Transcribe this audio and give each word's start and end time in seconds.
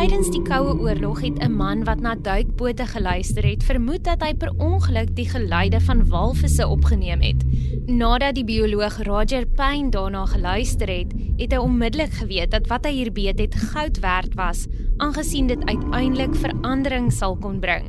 Tydens 0.00 0.30
die 0.32 0.40
Koue 0.40 0.78
Oorlog 0.80 1.18
het 1.20 1.42
'n 1.44 1.52
man 1.52 1.84
wat 1.84 2.00
na 2.00 2.14
duikbote 2.14 2.86
geluister 2.86 3.44
het, 3.44 3.62
vermoed 3.62 4.04
dat 4.04 4.22
hy 4.22 4.32
per 4.34 4.52
ongeluk 4.56 5.14
die 5.16 5.28
geluide 5.28 5.80
van 5.80 6.08
walvisse 6.08 6.66
opgeneem 6.66 7.20
het. 7.20 7.44
Nadat 7.86 8.34
die 8.34 8.44
bioloog 8.44 9.02
Roger 9.02 9.46
Payne 9.46 9.90
daarna 9.90 10.24
geluister 10.24 10.88
het, 10.88 11.12
het 11.36 11.52
hy 11.52 11.58
onmiddellik 11.58 12.12
geweet 12.12 12.50
dat 12.50 12.66
wat 12.66 12.84
hy 12.84 12.92
hier 12.92 13.12
beet 13.12 13.38
het 13.38 13.54
goud 13.54 13.98
werd 13.98 14.34
was, 14.34 14.66
aangesien 14.96 15.46
dit 15.46 15.64
uiteindelik 15.64 16.34
verandering 16.34 17.12
sal 17.12 17.36
kon 17.36 17.60
bring. 17.60 17.84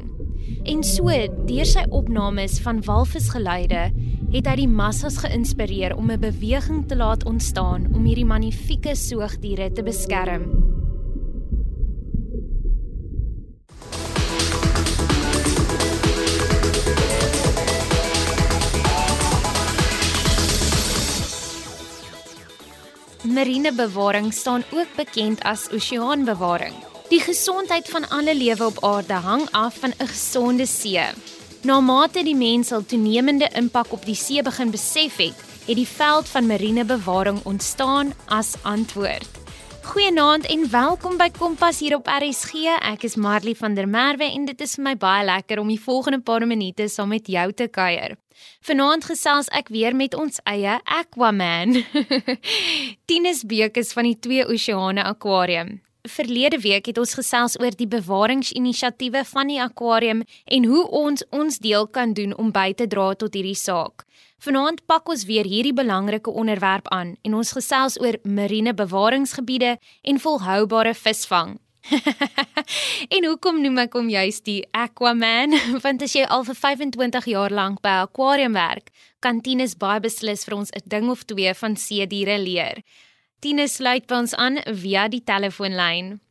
En 0.64 0.84
so, 0.84 1.08
deur 1.46 1.66
sy 1.66 1.86
opnames 1.90 2.60
van 2.60 2.84
walvisgeluide, 2.84 3.92
het 4.32 4.48
hy 4.48 4.56
die 4.56 4.68
massas 4.68 5.18
geïnspireer 5.18 5.96
om 5.96 6.12
'n 6.12 6.20
beweging 6.20 6.88
te 6.88 6.96
laat 6.96 7.24
ontstaan 7.24 7.88
om 7.94 8.04
hierdie 8.04 8.26
magnifieke 8.26 8.96
soogdiere 8.96 9.72
te 9.72 9.84
beskerm. 9.84 10.61
Marinebewaring 23.32 24.34
staan 24.34 24.64
ook 24.72 24.96
bekend 24.96 25.44
as 25.44 25.70
oseaanbewaring. 25.72 26.74
Die 27.10 27.20
gesondheid 27.20 27.90
van 27.90 28.10
alle 28.10 28.36
lewe 28.36 28.66
op 28.66 28.84
aarde 28.84 29.14
hang 29.14 29.48
af 29.52 29.76
van 29.80 29.94
'n 29.98 30.08
gesonde 30.08 30.66
see. 30.66 31.06
Naarmate 31.62 32.24
die 32.24 32.36
mens 32.36 32.72
al 32.72 32.86
toenemende 32.86 33.50
impak 33.54 33.92
op 33.92 34.06
die 34.06 34.16
see 34.16 34.42
begin 34.42 34.72
besef 34.72 35.18
het, 35.18 35.36
het 35.66 35.76
die 35.76 35.88
veld 35.88 36.30
van 36.30 36.46
marinebewaring 36.46 37.40
ontstaan 37.44 38.14
as 38.26 38.54
antwoord. 38.62 39.30
Goeienaand 39.82 40.46
en 40.46 40.70
welkom 40.72 41.18
by 41.18 41.32
Kompas 41.34 41.80
hier 41.80 41.96
op 41.96 42.08
RSG. 42.08 42.54
Ek 42.94 43.04
is 43.04 43.16
Marley 43.16 43.56
van 43.56 43.74
der 43.74 43.88
Merwe 43.88 44.30
en 44.30 44.46
dit 44.46 44.62
is 44.62 44.76
vir 44.78 44.84
my 44.84 44.94
baie 44.98 45.26
lekker 45.26 45.60
om 45.60 45.68
die 45.68 45.82
volgende 45.82 46.22
paar 46.22 46.46
minute 46.48 46.88
saam 46.88 47.10
met 47.10 47.28
jou 47.28 47.50
te 47.54 47.68
kuier. 47.68 48.21
Vanaand 48.68 49.06
gesels 49.10 49.48
ek 49.56 49.72
weer 49.74 49.96
met 49.96 50.16
ons 50.16 50.40
eie 50.50 50.80
Aquaman. 50.86 51.82
Tinus 53.08 53.46
Beek 53.46 53.78
is 53.78 53.94
van 53.94 54.10
die 54.10 54.20
Twee 54.20 54.46
Oseane 54.48 55.04
Aquarium. 55.04 55.80
Verlede 56.02 56.58
week 56.58 56.88
het 56.90 56.98
ons 56.98 57.14
gesels 57.14 57.60
oor 57.62 57.76
die 57.78 57.88
bewaringsinisiatiewe 57.88 59.22
van 59.30 59.52
die 59.52 59.60
akwarium 59.62 60.24
en 60.46 60.66
hoe 60.66 60.88
ons 60.90 61.22
ons 61.30 61.60
deel 61.62 61.86
kan 61.88 62.16
doen 62.18 62.34
om 62.42 62.50
by 62.52 62.72
te 62.74 62.88
dra 62.90 63.12
tot 63.14 63.38
hierdie 63.38 63.58
saak. 63.58 64.06
Vanaand 64.42 64.82
pak 64.90 65.10
ons 65.14 65.28
weer 65.30 65.46
hierdie 65.46 65.76
belangrike 65.78 66.34
onderwerp 66.34 66.90
aan 66.90 67.14
en 67.22 67.36
ons 67.38 67.54
gesels 67.54 68.00
oor 68.02 68.18
marine 68.24 68.74
bewaringsgebiede 68.74 69.76
en 70.02 70.20
volhoubare 70.20 70.96
visvang. 70.98 71.60
en 73.16 73.26
hoekom 73.26 73.62
noem 73.62 73.82
ek 73.86 73.96
hom 73.98 74.10
juist 74.12 74.46
die 74.46 74.62
Aquaman? 74.78 75.56
Want 75.84 76.06
as 76.06 76.16
jy 76.16 76.26
al 76.26 76.46
vir 76.48 76.58
25 76.58 77.30
jaar 77.34 77.54
lank 77.54 77.82
by 77.82 77.90
'n 77.90 78.08
akwarium 78.08 78.54
werk, 78.54 78.92
kan 79.20 79.42
Tinus 79.42 79.76
baie 79.76 80.00
beslis 80.00 80.46
vir 80.46 80.58
ons 80.58 80.72
'n 80.72 80.86
ding 80.86 81.10
of 81.10 81.24
twee 81.26 81.54
van 81.54 81.76
see 81.76 82.06
diere 82.08 82.38
leer. 82.38 82.84
Tinus 83.42 83.82
sluit 83.82 84.06
by 84.08 84.16
ons 84.16 84.36
aan 84.36 84.62
via 84.66 85.08
die 85.08 85.24
telefoonlyn. 85.26 86.22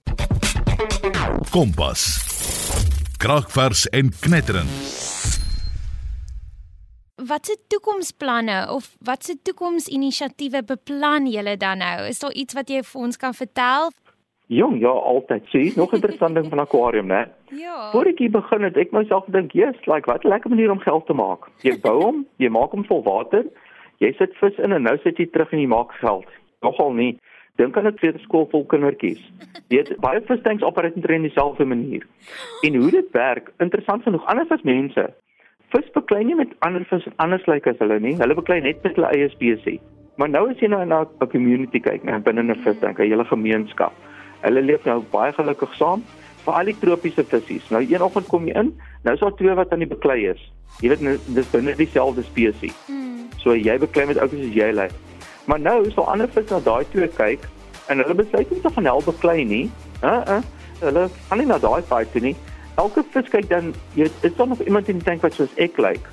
Kompas. 1.51 2.03
Kragvers 3.19 3.87
en 3.91 4.13
knetterend. 4.21 4.71
Wat 7.21 7.47
se 7.47 7.57
toekomsplanne 7.69 8.71
of 8.73 8.95
wat 9.05 9.25
se 9.25 9.35
toekomsinisiatiewe 9.43 10.63
beplan 10.65 11.27
julle 11.29 11.57
dan 11.57 11.79
nou? 11.79 12.07
Is 12.09 12.19
daar 12.19 12.33
iets 12.33 12.57
wat 12.57 12.71
jy 12.73 12.81
vir 12.83 13.01
ons 13.01 13.17
kan 13.21 13.35
vertel? 13.35 13.91
Jong, 14.51 14.81
ja, 14.81 14.89
altyd. 14.89 15.45
Sien, 15.47 15.73
nog 15.77 15.91
'n 15.91 15.95
interessant 15.95 16.35
ding 16.35 16.47
van 16.49 16.59
akwarium, 16.59 17.07
né? 17.07 17.25
Ja. 17.65 17.91
Voor 17.91 18.05
ek 18.05 18.19
hier 18.19 18.31
begin 18.31 18.63
het, 18.63 18.77
ek 18.77 18.91
myself 18.91 19.25
gedink, 19.25 19.53
"Jesus, 19.53 19.87
like 19.87 20.11
wat 20.11 20.25
'n 20.25 20.29
lekker 20.29 20.51
manier 20.51 20.71
om 20.71 20.79
geld 20.79 21.07
te 21.07 21.13
maak." 21.13 21.47
Jy 21.63 21.81
bou 21.81 22.03
hom, 22.03 22.27
jy 22.37 22.49
maak 22.49 22.71
hom 22.71 22.85
vol 22.85 23.03
water, 23.03 23.45
jy 23.99 24.13
sit 24.13 24.35
vis 24.35 24.59
in 24.59 24.73
en 24.73 24.83
nou 24.83 24.99
sit 24.99 25.17
jy 25.17 25.27
terug 25.27 25.53
en 25.53 25.59
jy 25.59 25.67
maak 25.67 25.93
geld. 25.93 26.27
Nogal 26.61 26.93
nie. 26.93 27.19
Dink 27.57 27.77
aan 27.77 27.87
'n 27.87 27.95
tweede 27.95 28.19
skool 28.19 28.49
vol 28.51 28.65
kindertjies. 28.65 29.33
Weet, 29.69 30.01
baie 30.01 30.21
vistanks 30.21 30.63
opereer 30.63 31.11
in 31.11 31.23
dieselfde 31.23 31.65
manier. 31.65 32.07
En 32.63 32.75
hoe 32.75 32.91
dit 32.91 33.11
werk, 33.13 33.53
interessant 33.59 34.03
genoeg, 34.03 34.27
anders 34.27 34.51
as 34.51 34.63
mense. 34.63 35.15
Vis 35.69 35.91
beklei 35.91 36.25
nie 36.25 36.35
met 36.35 36.55
ander 36.59 36.85
vis 36.85 37.07
anders 37.17 37.47
lyk 37.47 37.55
like 37.55 37.71
as 37.71 37.79
hulle 37.79 38.01
nie. 38.01 38.17
Hulle 38.17 38.35
beklei 38.35 38.61
net 38.61 38.83
met 38.83 38.95
hulle 38.97 39.11
eie 39.11 39.29
spesies. 39.29 39.81
Maar 40.17 40.29
nou 40.29 40.51
as 40.51 40.59
jy 40.59 40.67
nou 40.67 40.85
na 40.85 41.07
'n 41.21 41.29
community 41.29 41.81
kyk, 41.81 42.05
net 42.05 42.25
binne 42.25 42.43
'n 42.43 42.55
visdank, 42.55 42.99
'n 42.99 43.09
hele 43.09 43.25
gemeenskap 43.25 43.93
Hulle 44.41 44.63
leef 44.65 44.87
nou 44.89 45.01
baie 45.13 45.33
gelukkig 45.37 45.75
saam 45.79 46.05
vir 46.45 46.57
al 46.57 46.71
die 46.71 46.77
tropiese 46.81 47.25
visse. 47.29 47.69
Nou 47.69 47.83
een 47.85 48.03
oggend 48.03 48.29
kom 48.31 48.49
jy 48.49 48.57
in, 48.57 48.73
nou 49.05 49.15
is 49.15 49.21
daar 49.21 49.37
twee 49.37 49.55
wat 49.59 49.73
aan 49.73 49.85
die 49.85 49.91
beklei 49.91 50.19
is. 50.31 50.41
Jy 50.81 50.93
weet 50.95 51.05
nou, 51.05 51.17
dis 51.37 51.51
binne 51.53 51.75
dieselfde 51.77 52.25
spesies. 52.25 52.77
Hmm. 52.87 53.29
So 53.43 53.57
jy 53.57 53.77
beklei 53.81 54.07
met 54.09 54.21
ouers 54.21 54.33
soos 54.33 54.55
jy 54.55 54.71
lê. 54.77 54.89
Maar 55.51 55.61
nou 55.61 55.77
is 55.89 55.97
daar 55.97 56.13
ander 56.15 56.31
visse 56.31 56.55
wat 56.55 56.65
daai 56.65 56.85
twee 56.93 57.09
kyk 57.17 57.45
en 57.91 57.99
hulle 57.99 58.15
besluit 58.15 58.51
nie 58.51 58.63
te 58.63 58.71
van 58.71 58.89
help 58.89 59.11
beklei 59.11 59.45
nie. 59.45 59.65
Uh, 60.01 60.21
uh, 60.37 60.41
hulle 60.81 61.09
gaan 61.29 61.43
nie 61.43 61.49
na 61.51 61.59
daai 61.59 61.83
fight 61.83 62.13
toe 62.15 62.23
nie. 62.25 62.37
Elke 62.81 63.05
vis 63.13 63.29
kyk 63.33 63.49
dan, 63.51 63.75
jy 63.97 64.07
weet, 64.07 64.25
is 64.31 64.37
daar 64.39 64.49
nog 64.49 64.63
iemand 64.65 64.89
in 64.89 65.01
die 65.01 65.05
tank 65.05 65.25
wat 65.27 65.37
soos 65.37 65.53
ek 65.61 65.77
lyk? 65.83 66.07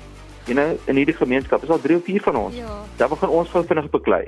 Jy 0.48 0.56
know, 0.56 0.76
in 0.88 0.96
hierdie 0.96 1.16
gemeenskap 1.16 1.64
is 1.64 1.72
al 1.72 1.80
3 1.84 2.00
of 2.00 2.04
4 2.08 2.24
van 2.24 2.36
ons. 2.40 2.56
Ja. 2.56 2.80
Dan 2.96 3.12
begin 3.12 3.32
ons 3.40 3.50
gou 3.52 3.62
vinnig 3.68 3.90
beklei. 3.92 4.22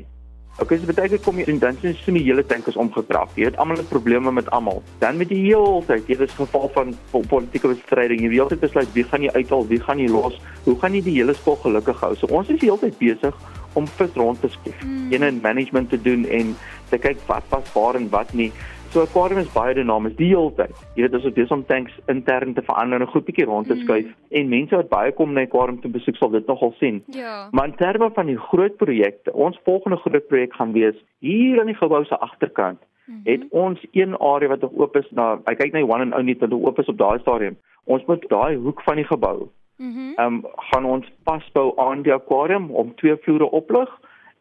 Okay, 0.58 0.76
so 0.78 0.92
baie 0.92 1.08
keer 1.08 1.20
kom 1.24 1.38
jy 1.38 1.46
en 1.48 1.58
dan 1.62 1.76
sien 1.80 2.16
die 2.16 2.24
hele 2.26 2.42
tank 2.44 2.66
is 2.68 2.76
omgedraf. 2.76 3.30
Jy 3.38 3.46
het 3.48 3.56
almal 3.56 3.78
'n 3.80 3.86
probleme 3.88 4.32
met 4.32 4.50
almal. 4.50 4.82
Dan 4.98 5.16
met 5.16 5.28
die 5.28 5.40
heeltyd, 5.46 6.06
jy 6.06 6.16
het 6.18 6.30
'n 6.30 6.42
geval 6.44 6.68
van 6.74 6.94
politieke 7.28 7.68
bestryding. 7.68 8.20
Jy 8.20 8.28
weet 8.28 8.40
altyd 8.40 8.60
besluit 8.60 8.92
wie 8.92 9.04
gaan 9.04 9.22
jy 9.22 9.30
uithaal, 9.30 9.66
wie 9.66 9.80
gaan 9.80 9.98
jy 9.98 10.08
los? 10.08 10.40
Hoe 10.64 10.78
gaan 10.78 10.94
jy 10.94 11.02
die 11.02 11.14
hele 11.14 11.34
spul 11.34 11.56
gelukkig 11.56 12.00
hou? 12.00 12.14
So 12.14 12.26
ons 12.26 12.48
is 12.48 12.60
die 12.60 12.68
hele 12.68 12.78
tyd 12.78 12.98
besig 12.98 13.34
om 13.74 13.86
vis 13.86 14.14
rond 14.14 14.40
te 14.40 14.48
skuif. 14.48 14.84
Mm. 14.84 15.12
Een 15.12 15.40
management 15.42 15.90
te 15.90 16.02
doen 16.02 16.26
en 16.26 16.56
te 16.88 16.98
kyk 16.98 17.18
wat 17.26 17.42
pas 17.48 17.72
waar 17.72 17.94
en 17.94 18.08
wat 18.10 18.32
nie. 18.32 18.52
So 18.90 19.02
aquarium 19.02 19.38
is 19.38 19.50
baie 19.54 19.70
dinamies 19.78 20.16
die 20.18 20.32
hele 20.32 20.50
tyd. 20.58 20.78
Jy 20.98 21.04
weet 21.04 21.12
as 21.14 21.26
dit 21.28 21.36
besig 21.36 21.52
om 21.54 21.60
tanks 21.68 21.98
intern 22.10 22.56
te 22.56 22.62
verander 22.66 22.98
en 22.98 23.04
'n 23.06 23.12
goed 23.12 23.24
bietjie 23.28 23.44
rond 23.46 23.68
te 23.68 23.76
mm. 23.76 23.84
skuif 23.84 24.08
mm. 24.08 24.14
en 24.38 24.48
mense 24.50 24.74
wat 24.76 24.88
baie 24.90 25.12
kom 25.12 25.32
na 25.32 25.44
aquarium 25.46 25.78
te 25.80 25.88
besoek 25.88 26.16
sal 26.18 26.32
dit 26.34 26.46
nogal 26.50 26.74
sien. 26.80 26.98
Ja. 27.14 27.48
Maar 27.52 27.70
in 27.70 27.76
terme 27.76 28.10
van 28.10 28.26
die 28.26 28.38
groot 28.50 28.76
projekte, 28.82 29.32
ons 29.32 29.60
volgende 29.64 29.96
groot 29.96 30.26
projek 30.26 30.58
gaan 30.58 30.72
wees 30.72 30.98
hier 31.20 31.60
aan 31.60 31.70
die 31.70 31.78
gebou 31.78 32.04
se 32.04 32.18
agterkant. 32.18 32.82
Mm 32.82 33.14
-hmm. 33.14 33.22
Het 33.30 33.46
ons 33.50 33.86
een 33.92 34.18
area 34.18 34.48
wat 34.48 34.60
nog 34.60 34.74
oop 34.74 34.96
is 34.96 35.10
na 35.10 35.38
ek 35.44 35.58
kyk 35.58 35.72
na 35.72 35.86
one 35.86 36.02
and 36.02 36.14
only 36.14 36.36
wat 36.40 36.52
oop 36.52 36.78
is 36.78 36.88
op 36.88 36.98
daai 36.98 37.18
stadium. 37.20 37.56
Ons 37.84 38.04
moet 38.06 38.28
daai 38.28 38.56
hoek 38.56 38.82
van 38.82 38.96
die 38.96 39.06
gebou. 39.06 39.48
Mhm. 39.78 39.88
Mm 39.88 40.12
ehm 40.16 40.34
um, 40.34 40.44
gaan 40.56 40.84
ons 40.84 41.06
pasbou 41.22 41.78
aan 41.78 42.02
die 42.02 42.12
aquarium 42.12 42.70
om 42.70 42.94
twee 42.94 43.16
vloere 43.16 43.50
oplig 43.50 43.90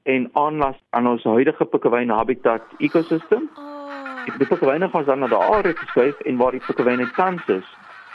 en 0.03 0.29
aanlas 0.33 0.77
aan 0.89 1.07
ons 1.07 1.23
huidige 1.23 1.65
pikkewyn 1.65 2.09
habitat 2.09 2.61
ekosisteem. 2.77 3.49
Oh 3.55 3.78
die 4.37 4.47
pikkewyne 4.47 4.89
gaan 4.89 5.05
dan 5.05 5.19
na 5.19 5.27
die 5.27 5.37
aarde 5.37 5.73
geskuif 5.75 6.19
en 6.25 6.37
waar 6.37 6.51
die 6.51 6.65
pikkewyne 6.65 7.07
tans 7.15 7.45
is. 7.47 7.67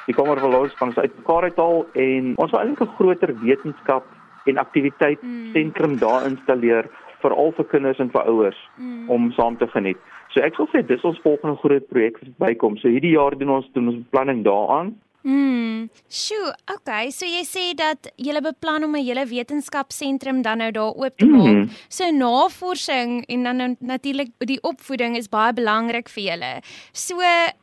Die 0.07 0.15
kommer 0.15 0.41
verlos 0.41 0.75
van 0.79 0.93
ons 0.93 0.99
uit 0.99 1.17
mekaar 1.17 1.49
uithaal 1.49 1.87
en 1.93 2.35
ons 2.37 2.51
wil 2.51 2.61
eintlik 2.61 2.83
'n 2.89 2.97
groter 2.99 3.33
wetenskap 3.41 4.05
en 4.45 4.59
aktiwiteit 4.59 5.23
mm. 5.23 5.53
sentrum 5.53 5.99
daar 5.99 6.27
installeer 6.29 6.89
vir 7.23 7.33
al 7.33 7.53
vir 7.57 7.65
kinders 7.65 7.99
en 7.99 8.11
vir 8.11 8.29
ouers 8.29 8.61
mm. 8.77 9.09
om 9.11 9.33
saam 9.33 9.57
te 9.57 9.67
geniet. 9.67 9.99
So 10.35 10.43
ek 10.43 10.57
sal 10.59 10.69
sê 10.73 10.83
dis 10.87 11.05
ons 11.05 11.21
volgende 11.25 11.57
groot 11.63 11.89
projek 11.89 12.19
wat 12.21 12.37
bykom. 12.39 12.77
So 12.77 12.89
hierdie 12.89 13.15
jaar 13.15 13.37
doen 13.39 13.51
ons 13.57 13.71
doen 13.73 13.89
ons 13.89 14.03
beplanning 14.03 14.45
daaraan. 14.45 14.95
Mm. 15.25 15.89
Sjoe, 16.13 16.53
okay. 16.69 17.09
So 17.09 17.25
jy 17.25 17.41
sê 17.49 17.65
dat 17.77 18.11
jy 18.21 18.37
beplan 18.45 18.85
om 18.85 18.95
'n 18.97 19.05
hele 19.05 19.25
wetenskapsentrum 19.25 20.43
dan 20.43 20.59
nou 20.59 20.71
daar 20.71 20.93
oop 20.93 21.17
te 21.17 21.25
maak. 21.25 21.65
Mm. 21.65 21.71
So 21.89 22.11
navorsing 22.11 23.25
en 23.29 23.43
dan 23.43 23.57
nou 23.57 23.77
natuurlik 23.81 24.33
die 24.39 24.61
opvoeding 24.63 25.17
is 25.17 25.29
baie 25.29 25.53
belangrik 25.53 26.09
vir 26.09 26.25
julle. 26.25 26.63
So 26.93 27.17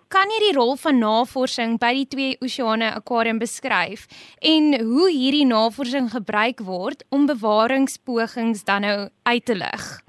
kan 0.09 0.27
jy 0.29 0.51
die 0.51 0.57
rol 0.57 0.75
van 0.75 0.99
navorsing 0.99 1.77
by 1.79 1.93
die 1.93 2.07
twee 2.07 2.37
oseane 2.41 2.91
akwarium 2.95 3.39
beskryf 3.39 4.07
en 4.41 4.73
hoe 4.81 5.09
hierdie 5.09 5.45
navorsing 5.45 6.09
gebruik 6.11 6.59
word 6.59 7.03
om 7.09 7.27
bewaringspogings 7.27 8.63
dan 8.63 8.81
nou 8.81 9.09
uit 9.23 9.45
te 9.45 9.55
lig? 9.55 10.01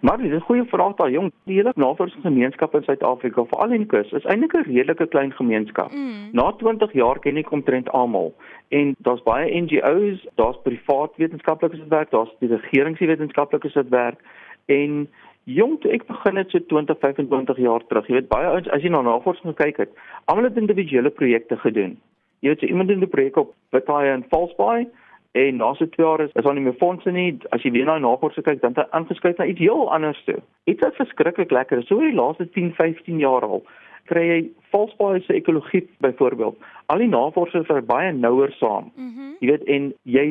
Maar 0.00 0.18
dis 0.18 0.32
'n 0.32 0.40
goeie 0.40 0.64
vraag 0.64 0.94
daar 0.94 1.10
jong. 1.10 1.32
Die 1.44 1.54
hele 1.54 1.72
navorsingsgemeenskap 1.74 2.74
in 2.74 2.82
Suid-Afrika, 2.82 3.44
veral 3.44 3.70
in 3.70 3.78
die 3.78 3.86
kus, 3.86 4.12
is 4.12 4.24
eintlik 4.24 4.52
'n 4.52 4.72
redelike 4.72 5.06
klein 5.06 5.32
gemeenskap. 5.32 5.92
Mm. 5.92 6.28
Na 6.32 6.52
20 6.52 6.92
jaar 6.92 7.18
ken 7.18 7.36
ek 7.36 7.50
omtrent 7.50 7.90
almal. 7.90 8.34
En 8.68 8.94
daar's 8.98 9.22
baie 9.22 9.60
NGO's, 9.60 10.26
daar's 10.34 10.58
privaat 10.62 11.16
wetenskaplikes 11.16 11.78
wat 11.78 11.88
werk, 11.88 12.10
daar's 12.10 12.34
die 12.38 12.48
regeringswetenskaplikes 12.48 13.74
wat 13.74 13.88
werk 13.88 14.20
en 14.64 15.08
jong 15.44 15.80
toe 15.80 15.90
ek 15.90 16.06
begin 16.06 16.36
het 16.36 16.50
so 16.50 16.58
20, 16.66 16.98
25 16.98 17.56
jaar 17.56 17.86
terug. 17.86 18.06
Jy 18.06 18.14
weet 18.14 18.28
baie 18.28 18.46
ouens 18.46 18.68
as 18.68 18.82
jy 18.82 18.88
na 18.88 19.00
navorsing 19.00 19.56
gekyk 19.56 19.76
het, 19.76 19.90
almal 20.24 20.44
het 20.44 20.56
individuele 20.56 21.10
projekte 21.10 21.56
gedoen. 21.56 21.98
Jy 22.40 22.48
weet 22.48 22.60
so 22.60 22.66
iemand 22.66 22.88
doen 22.88 23.02
'n 23.02 23.08
projek 23.08 23.36
op 23.36 23.54
Witwaai 23.70 24.08
en 24.08 24.24
Falsbaai 24.28 24.86
En 25.32 25.56
na 25.56 25.74
so 25.74 25.86
2 25.86 26.06
jaar 26.06 26.20
is 26.20 26.32
is 26.32 26.44
daar 26.44 26.54
nie 26.54 26.62
meer 26.62 26.78
fondse 26.78 27.10
nie. 27.10 27.38
As 27.50 27.62
jy 27.62 27.70
weer 27.70 27.84
na 27.84 27.98
navorsing 27.98 28.44
kyk, 28.44 28.60
dan 28.60 28.74
het 28.74 28.84
hy 28.84 28.98
aangeskryf 28.98 29.36
na 29.38 29.46
iets 29.46 29.62
heel 29.62 29.92
anders 29.92 30.22
toe. 30.24 30.40
Iets 30.64 30.82
wat 30.82 30.98
verskriklik 30.98 31.50
lekker 31.50 31.78
is. 31.78 31.86
So 31.86 31.94
oor 31.94 32.08
die 32.08 32.18
laaste 32.18 32.48
10, 32.50 32.74
15 32.74 33.18
jaar 33.18 33.46
al 33.46 33.62
kry 34.10 34.26
jy 34.26 34.38
valsbaai 34.74 35.22
se 35.22 35.34
ekologie 35.38 35.84
byvoorbeeld. 36.02 36.56
Al 36.90 37.02
die 37.02 37.10
navorsers 37.10 37.68
is 37.68 37.86
baie 37.86 38.12
nouer 38.12 38.52
saam. 38.58 38.90
Mm 38.96 39.36
Jy 39.40 39.48
weet 39.48 39.68
en 39.72 39.92
jy 40.04 40.24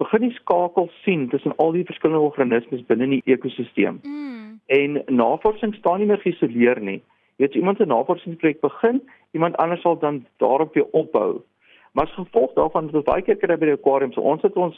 begin 0.00 0.26
die 0.26 0.34
skakel 0.36 0.90
sien 1.04 1.28
tussen 1.28 1.54
al 1.56 1.72
die 1.72 1.84
verskillende 1.88 2.24
organismes 2.24 2.82
binne 2.88 3.06
die 3.08 3.22
ekosisteem. 3.24 4.00
mm. 4.02 4.58
En 4.66 5.02
navorsing 5.06 5.74
staan 5.74 5.98
nie 5.98 6.06
meer 6.06 6.20
geïsoleer 6.22 6.80
nie. 6.80 7.00
Jy 7.36 7.46
weet 7.46 7.54
iemand 7.54 7.80
'n 7.80 7.88
navorsingsprojek 7.88 8.60
begin, 8.60 9.00
iemand 9.32 9.56
anders 9.56 9.80
sal 9.80 9.98
dan 9.98 10.26
daarop 10.36 10.74
weer 10.74 10.86
opbou. 10.90 11.42
Maar 11.92 12.04
as 12.04 12.14
gevolg 12.14 12.52
daarvan 12.54 12.86
dat 12.86 12.94
ons 12.94 13.08
baie 13.08 13.22
keer 13.22 13.36
kry 13.36 13.56
by 13.56 13.72
die 13.72 13.78
aquarium, 13.78 14.12
so 14.12 14.20
ons 14.20 14.42
het 14.42 14.56
ons 14.56 14.76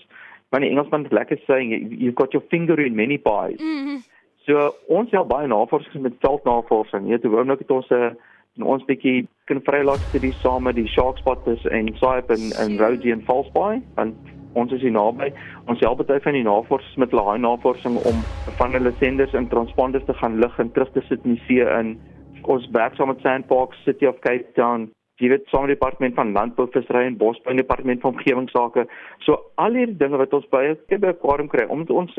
maar 0.52 0.60
die 0.60 0.68
Engelsman 0.68 1.06
het 1.06 1.14
lekker 1.16 1.38
sê 1.46 1.62
you've 1.64 2.16
got 2.16 2.32
your 2.32 2.44
finger 2.52 2.80
in 2.80 2.94
many 2.94 3.16
pies. 3.18 3.60
Mm. 3.60 4.02
So 4.44 4.72
ons 4.92 5.10
het 5.10 5.28
baie 5.30 5.48
navorsing 5.48 6.02
met 6.04 6.18
veldnavorsing. 6.20 7.06
Jy 7.08 7.16
weet, 7.16 7.24
hoe 7.32 7.44
nou 7.44 7.56
het 7.58 7.70
ons 7.70 7.88
'n 7.90 8.16
en 8.56 8.66
ons 8.68 8.84
bietjie 8.84 9.26
kan 9.48 9.62
vrylaat 9.64 10.02
studie 10.10 10.32
saam 10.32 10.62
met 10.62 10.76
die 10.76 10.88
shark 10.88 11.18
spotters 11.18 11.64
en 11.64 11.88
Saip 11.96 12.30
en 12.30 12.52
en 12.60 12.78
Rosie 12.78 13.12
en 13.12 13.24
Falsbaai 13.24 13.82
want 13.94 14.14
ons 14.52 14.72
is 14.72 14.80
hier 14.80 14.92
naby. 14.92 15.32
Ons 15.66 15.80
help 15.80 16.06
baie 16.06 16.20
van 16.20 16.32
die 16.32 16.42
navorsers 16.42 16.96
met 16.96 17.10
hulle 17.10 17.38
navorsing 17.38 17.96
om 17.96 18.18
van 18.58 18.72
hulle 18.72 18.92
senders 19.00 19.32
en 19.32 19.48
transponders 19.48 20.04
te 20.04 20.14
gaan 20.14 20.38
lig 20.38 20.58
en 20.58 20.72
terug 20.72 20.92
te 20.92 21.00
sit 21.08 21.24
in 21.24 21.34
die 21.34 21.42
see 21.46 21.64
in. 21.78 22.00
Ons 22.42 22.68
werk 22.70 22.94
saam 22.94 23.08
met 23.08 23.20
Sandparks 23.20 23.82
City 23.84 24.06
of 24.06 24.18
Cape 24.20 24.52
Town 24.54 24.90
jy 25.20 25.28
weet 25.28 25.46
saam 25.50 25.66
met 25.66 25.74
die 25.74 25.78
departement 25.78 26.14
van 26.14 26.32
landbou, 26.32 26.68
visserry 26.72 27.04
en 27.06 27.16
bosbou 27.16 27.52
en 27.52 27.60
departement 27.60 28.00
van 28.00 28.14
omgewingsake. 28.14 28.86
So 29.26 29.38
al 29.54 29.76
hierdie 29.78 29.96
dinge 29.96 30.16
wat 30.16 30.32
ons 30.32 30.48
by 30.50 30.64
'n 30.72 31.04
aquarium 31.04 31.48
kry 31.48 31.66
om 31.68 31.84
ons 31.88 32.14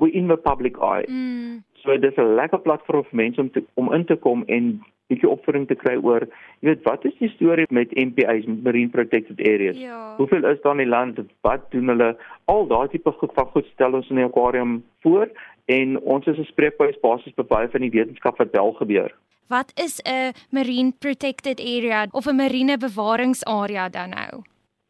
we 0.00 0.10
in 0.10 0.28
the 0.28 0.36
public 0.36 0.76
eye. 0.78 1.04
Mm. 1.08 1.62
So 1.82 1.96
dis 1.98 2.16
'n 2.16 2.34
lekker 2.34 2.58
platform 2.58 3.04
vir 3.04 3.16
mense 3.16 3.40
om 3.40 3.50
te, 3.50 3.64
om 3.74 3.92
in 3.92 4.04
te 4.04 4.16
kom 4.16 4.44
en 4.46 4.82
bietjie 5.12 5.28
opvoeding 5.28 5.66
te 5.68 5.74
kry 5.74 5.96
oor 6.00 6.26
jy 6.60 6.68
weet 6.70 6.84
wat 6.88 7.04
is 7.04 7.16
die 7.18 7.30
storie 7.34 7.66
met 7.70 7.92
MPA's 7.98 8.46
Marine 8.46 8.90
Protected 8.90 9.40
Areas? 9.40 9.76
Ja. 9.76 10.14
Hoeveel 10.16 10.44
is 10.44 10.60
daar 10.62 10.78
in 10.78 10.84
die 10.84 10.92
land? 10.94 11.18
Wat 11.40 11.70
doen 11.70 11.88
hulle? 11.88 12.16
Al 12.44 12.66
daai 12.66 12.88
tipe 12.88 13.12
goed 13.18 13.34
van 13.34 13.50
goed 13.54 13.66
stel 13.74 13.98
ons 13.98 14.10
in 14.10 14.16
die 14.16 14.28
aquarium 14.28 14.84
voor 15.00 15.28
en 15.66 15.98
ons 16.00 16.26
is 16.26 16.38
'n 16.38 16.44
spreekbuis 16.44 17.00
basis 17.00 17.36
vir 17.36 17.44
baie 17.44 17.68
van 17.68 17.80
die 17.80 17.90
wetenskap 17.90 18.38
wat 18.38 18.50
wel 18.50 18.72
gebeur. 18.72 19.12
Wat 19.48 19.72
is 19.74 20.00
'n 20.02 20.32
marine 20.50 20.92
protected 20.98 21.60
area 21.60 22.06
of 22.10 22.26
'n 22.26 22.36
marine 22.36 22.76
bewaringsarea 22.78 23.88
dan 23.88 24.08
nou? 24.10 24.42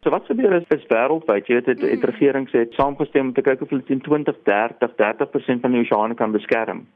So 0.03 0.11
wat 0.11 0.25
gebeur 0.27 0.53
is 0.53 0.65
is 0.69 0.87
wêreldwyd, 0.91 1.47
jy 1.47 1.55
weet 1.55 1.65
dit 1.65 1.83
mm. 1.83 2.05
regerings 2.11 2.53
het 2.53 2.73
saamgestem 2.75 3.27
om 3.27 3.33
te 3.33 3.45
kyk 3.47 3.61
of 3.63 3.71
hulle 3.71 3.85
teen 3.87 4.01
2030 4.01 4.97
30% 4.99 5.61
van 5.63 5.71
die 5.71 5.81
oseane 5.85 6.15
kan 6.15 6.33
beskerm. 6.33 6.87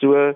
So 0.00 0.34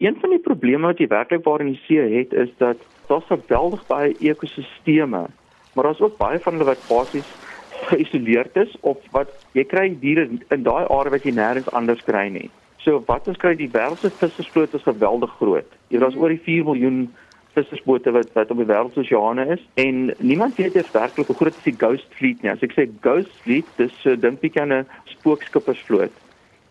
een 0.00 0.16
van 0.20 0.30
die 0.30 0.40
probleme 0.40 0.88
wat 0.88 0.98
jy 0.98 1.06
werklik 1.06 1.44
waar 1.44 1.60
in 1.60 1.74
die 1.74 1.82
see 1.84 2.00
het 2.16 2.32
is 2.32 2.48
dat 2.56 2.80
daar's 3.10 3.28
geweldig 3.28 3.86
baie 3.86 4.16
ekosisteme, 4.30 5.26
maar 5.74 5.84
daar's 5.84 6.00
ook 6.00 6.16
baie 6.16 6.38
van 6.38 6.56
hulle 6.56 6.70
wat 6.70 6.88
basies 6.88 7.28
geïsoleerd 7.90 8.56
is 8.56 8.72
of 8.80 8.96
wat 9.12 9.28
jy 9.52 9.64
kry 9.68 9.90
diere 10.00 10.28
in 10.30 10.64
daai 10.64 10.88
area 10.88 11.12
wat 11.12 11.28
jy 11.28 11.34
nêrens 11.36 11.68
anders 11.76 12.00
kry 12.08 12.28
nie. 12.32 12.48
So 12.84 13.02
wat 13.06 13.28
ons 13.28 13.40
kry 13.40 13.54
die 13.58 13.70
wêreld 13.72 14.00
se 14.00 14.12
vissersvloot 14.20 14.74
is 14.74 14.86
geweldig 14.86 15.32
groot. 15.40 15.74
Jy 15.92 16.00
daar's 16.00 16.16
oor 16.16 16.32
die 16.32 16.40
4 16.46 16.64
miljoen 16.64 17.02
vissersbote 17.56 18.12
wat 18.14 18.30
wat 18.36 18.50
op 18.54 18.62
die 18.62 18.68
wêreldoseane 18.68 19.46
is 19.56 19.62
en 19.82 20.14
niemand 20.18 20.56
weet 20.60 20.76
eers 20.78 20.92
werklik 20.94 21.26
hoe 21.26 21.36
groot 21.36 21.56
is 21.58 21.66
die 21.66 21.76
Ghost 21.76 22.08
Fleet 22.18 22.42
nie. 22.42 22.52
As 22.52 22.62
ek 22.64 22.76
sê 22.76 22.86
Ghost 23.04 23.32
Fleet, 23.44 23.68
dis 23.80 23.94
so 24.04 24.16
bietjie 24.16 24.62
aan 24.62 24.72
'n 24.72 24.86
spookskippersvloot. 25.16 26.14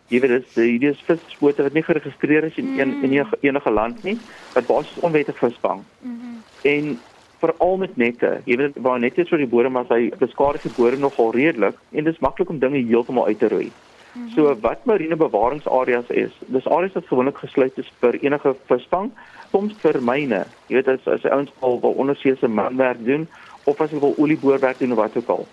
Jy 0.09 0.19
weet 0.21 0.31
dit 0.31 0.55
hierdie 0.55 0.89
is 0.89 1.05
vissersbote 1.05 1.63
wat 1.63 1.73
nie 1.73 1.85
geregistreer 1.85 2.43
is 2.43 2.57
in 2.57 2.79
een, 2.79 3.03
in 3.03 3.11
enige, 3.11 3.37
enige 3.41 3.71
land 3.71 4.03
nie, 4.03 4.17
wat 4.53 4.65
basies 4.65 5.03
onwettig 5.05 5.37
visvang. 5.37 5.83
Mhm. 6.01 6.13
Mm 6.13 6.37
En 6.61 6.99
veral 7.39 7.77
met 7.77 7.95
nette. 7.97 8.41
Jy 8.45 8.57
weet 8.57 8.79
waar 8.83 8.99
net 8.99 9.17
is 9.17 9.29
vir 9.29 9.37
die 9.37 9.47
bodem 9.47 9.71
maar 9.71 9.85
hy 9.87 10.09
beskadig 10.19 10.61
die 10.61 10.75
bodem 10.75 10.99
nogal 10.99 11.31
redelik 11.31 11.77
en 11.91 12.03
dit 12.03 12.13
is 12.13 12.19
maklik 12.19 12.49
om 12.49 12.59
dinge 12.59 12.81
heeltemal 12.83 13.25
uit 13.25 13.39
te 13.39 13.47
roei. 13.47 13.71
Mm 14.13 14.23
-hmm. 14.23 14.33
So 14.33 14.59
wat 14.59 14.85
marine 14.85 15.15
bewaringsareas 15.15 16.07
is, 16.07 16.31
dis 16.45 16.67
areas 16.67 16.93
wat 16.93 17.07
gewoonlik 17.07 17.37
gesluit 17.37 17.77
is 17.77 17.91
vir 17.99 18.13
enige 18.13 18.55
visvang, 18.65 19.11
soms 19.51 19.73
vir 19.81 20.03
myne. 20.03 20.45
Jy 20.67 20.75
weet 20.75 20.87
as 20.87 21.07
as 21.07 21.31
ouens 21.31 21.51
wil, 21.59 21.79
wil 21.81 21.91
onderseese 21.91 22.47
mynwerk 22.47 23.05
doen 23.05 23.27
of 23.63 23.81
as 23.81 23.89
hulle 23.89 24.01
wil 24.01 24.15
olieboorwerk 24.17 24.79
doen 24.79 24.91
of 24.91 24.97
wat 24.97 25.17
ook 25.17 25.27
al. 25.27 25.47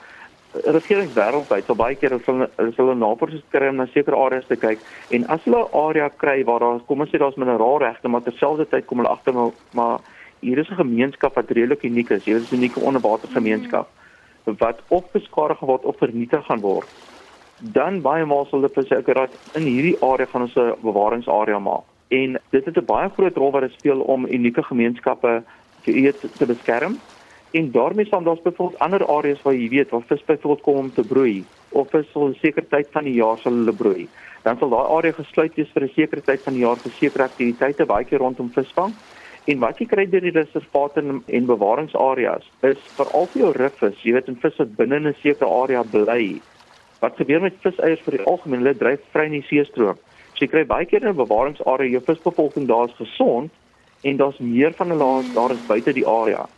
Regerings 0.64 1.12
wêreldwyd 1.12 1.66
sal 1.66 1.76
baie 1.76 1.96
keer 2.00 2.14
hulle 2.16 2.48
hulle 2.76 2.94
navorsers 2.94 3.42
kry 3.52 3.68
om 3.68 3.76
na 3.76 3.86
sekere 3.92 4.16
areas 4.16 4.46
te 4.48 4.56
kyk 4.56 4.78
en 5.10 5.26
as 5.28 5.44
hulle 5.44 5.60
'n 5.64 5.72
area 5.72 6.08
kry 6.08 6.44
waar 6.44 6.60
daar 6.60 6.80
kom 6.86 7.00
ons 7.00 7.10
sê 7.10 7.18
daar's 7.18 7.36
mineraalregte 7.36 8.08
maar 8.08 8.22
terselfdertyd 8.22 8.86
kom 8.86 8.98
hulle 8.98 9.12
agter 9.12 9.34
maar, 9.34 9.50
maar 9.72 9.98
hier 10.40 10.58
is 10.58 10.70
'n 10.70 10.74
gemeenskap 10.84 11.34
wat 11.34 11.50
redelik 11.50 11.82
uniek 11.82 12.10
is. 12.10 12.24
Hier 12.24 12.36
is 12.36 12.50
'n 12.50 12.54
unieke 12.54 12.80
onderwatergemeenskap 12.80 13.88
wat 14.44 14.78
of 14.88 15.04
beskadig 15.10 15.60
word 15.60 15.84
of 15.84 15.96
vernietig 15.98 16.44
gaan 16.46 16.60
word. 16.60 16.86
Dan 17.58 18.02
baie 18.02 18.24
maal 18.24 18.44
sal 18.46 18.60
hulle 18.60 18.72
vir 18.74 18.84
seker 18.84 19.14
dat 19.14 19.36
in 19.56 19.64
hierdie 19.64 19.96
area 20.04 20.26
gaan 20.26 20.42
ons 20.42 20.56
'n 20.56 20.74
bewaringsarea 20.82 21.58
maak. 21.58 21.84
En 22.08 22.38
dit 22.50 22.64
het 22.64 22.76
'n 22.76 22.84
baie 22.84 23.08
groot 23.08 23.36
rol 23.36 23.50
wat 23.50 23.62
dit 23.62 23.72
speel 23.72 24.00
om 24.00 24.26
unieke 24.26 24.62
gemeenskappe 24.62 25.42
te 25.84 26.14
te 26.38 26.46
beskerm. 26.46 26.98
En 27.50 27.70
daarmee 27.70 28.06
staan 28.06 28.24
daar's 28.24 28.42
byvoorbeeld 28.42 28.78
ander 28.78 29.06
areas 29.06 29.42
waar 29.42 29.54
jy 29.54 29.68
weet 29.68 29.90
waar 29.90 30.02
vis 30.06 30.24
byvoorbeeld 30.24 30.62
kom 30.62 30.76
om 30.76 30.92
te 30.92 31.02
broei 31.02 31.44
of 31.68 31.90
vis 31.90 32.10
sal 32.12 32.28
'n 32.28 32.34
sekere 32.34 32.66
tyd 32.68 32.86
van 32.90 33.04
die 33.04 33.14
jaar 33.14 33.38
sal 33.38 33.52
hulle 33.52 33.72
broei. 33.72 34.08
Dan 34.42 34.58
sal 34.58 34.68
daai 34.68 34.88
area 34.96 35.12
gesluit 35.12 35.54
wees 35.54 35.72
vir 35.74 35.82
'n 35.82 35.94
sekere 35.94 36.20
tyd 36.20 36.42
van 36.42 36.52
die 36.52 36.62
jaar 36.62 36.76
vir 36.76 36.92
sekere 36.92 37.22
aktiwiteite 37.22 37.86
baie 37.86 38.04
keer 38.04 38.18
rondom 38.18 38.50
visvang. 38.50 38.92
En 39.46 39.58
wat 39.58 39.78
jy 39.78 39.86
kry 39.86 40.06
deur 40.10 40.20
die 40.20 40.30
reservate 40.30 41.00
en, 41.00 41.22
en 41.26 41.46
bewaringsareas 41.46 42.50
is 42.62 42.78
veral 42.96 43.26
vir 43.26 43.42
jou 43.42 43.52
rifvis, 43.52 44.02
jy 44.02 44.12
weet 44.12 44.28
en 44.28 44.38
vis 44.42 44.56
wat 44.56 44.76
binne 44.76 45.00
'n 45.00 45.14
sekere 45.22 45.50
area 45.62 45.82
bly. 45.82 46.40
Wat 47.00 47.16
gebeur 47.16 47.42
met 47.44 47.56
viseiers 47.60 48.00
vir 48.06 48.16
die 48.16 48.24
algemeen? 48.24 48.62
Hulle 48.62 48.76
dryf 48.78 49.02
vry 49.12 49.26
in 49.28 49.36
die 49.36 49.46
seestroom. 49.50 49.98
So 50.32 50.44
jy 50.44 50.48
kry 50.52 50.64
baie 50.68 50.86
keer 50.88 51.04
in 51.04 51.08
'n 51.12 51.16
bewaringsarea 51.16 51.90
jou 51.92 52.02
visbevolking 52.06 52.66
daar 52.68 52.88
is 52.88 52.96
gesond 52.96 53.50
en 54.02 54.16
daar's 54.16 54.38
meer 54.38 54.72
van 54.72 54.90
hulle 54.90 55.24
daar 55.34 55.50
is 55.50 55.66
buite 55.66 55.92
die 55.92 56.06
area. 56.06 56.48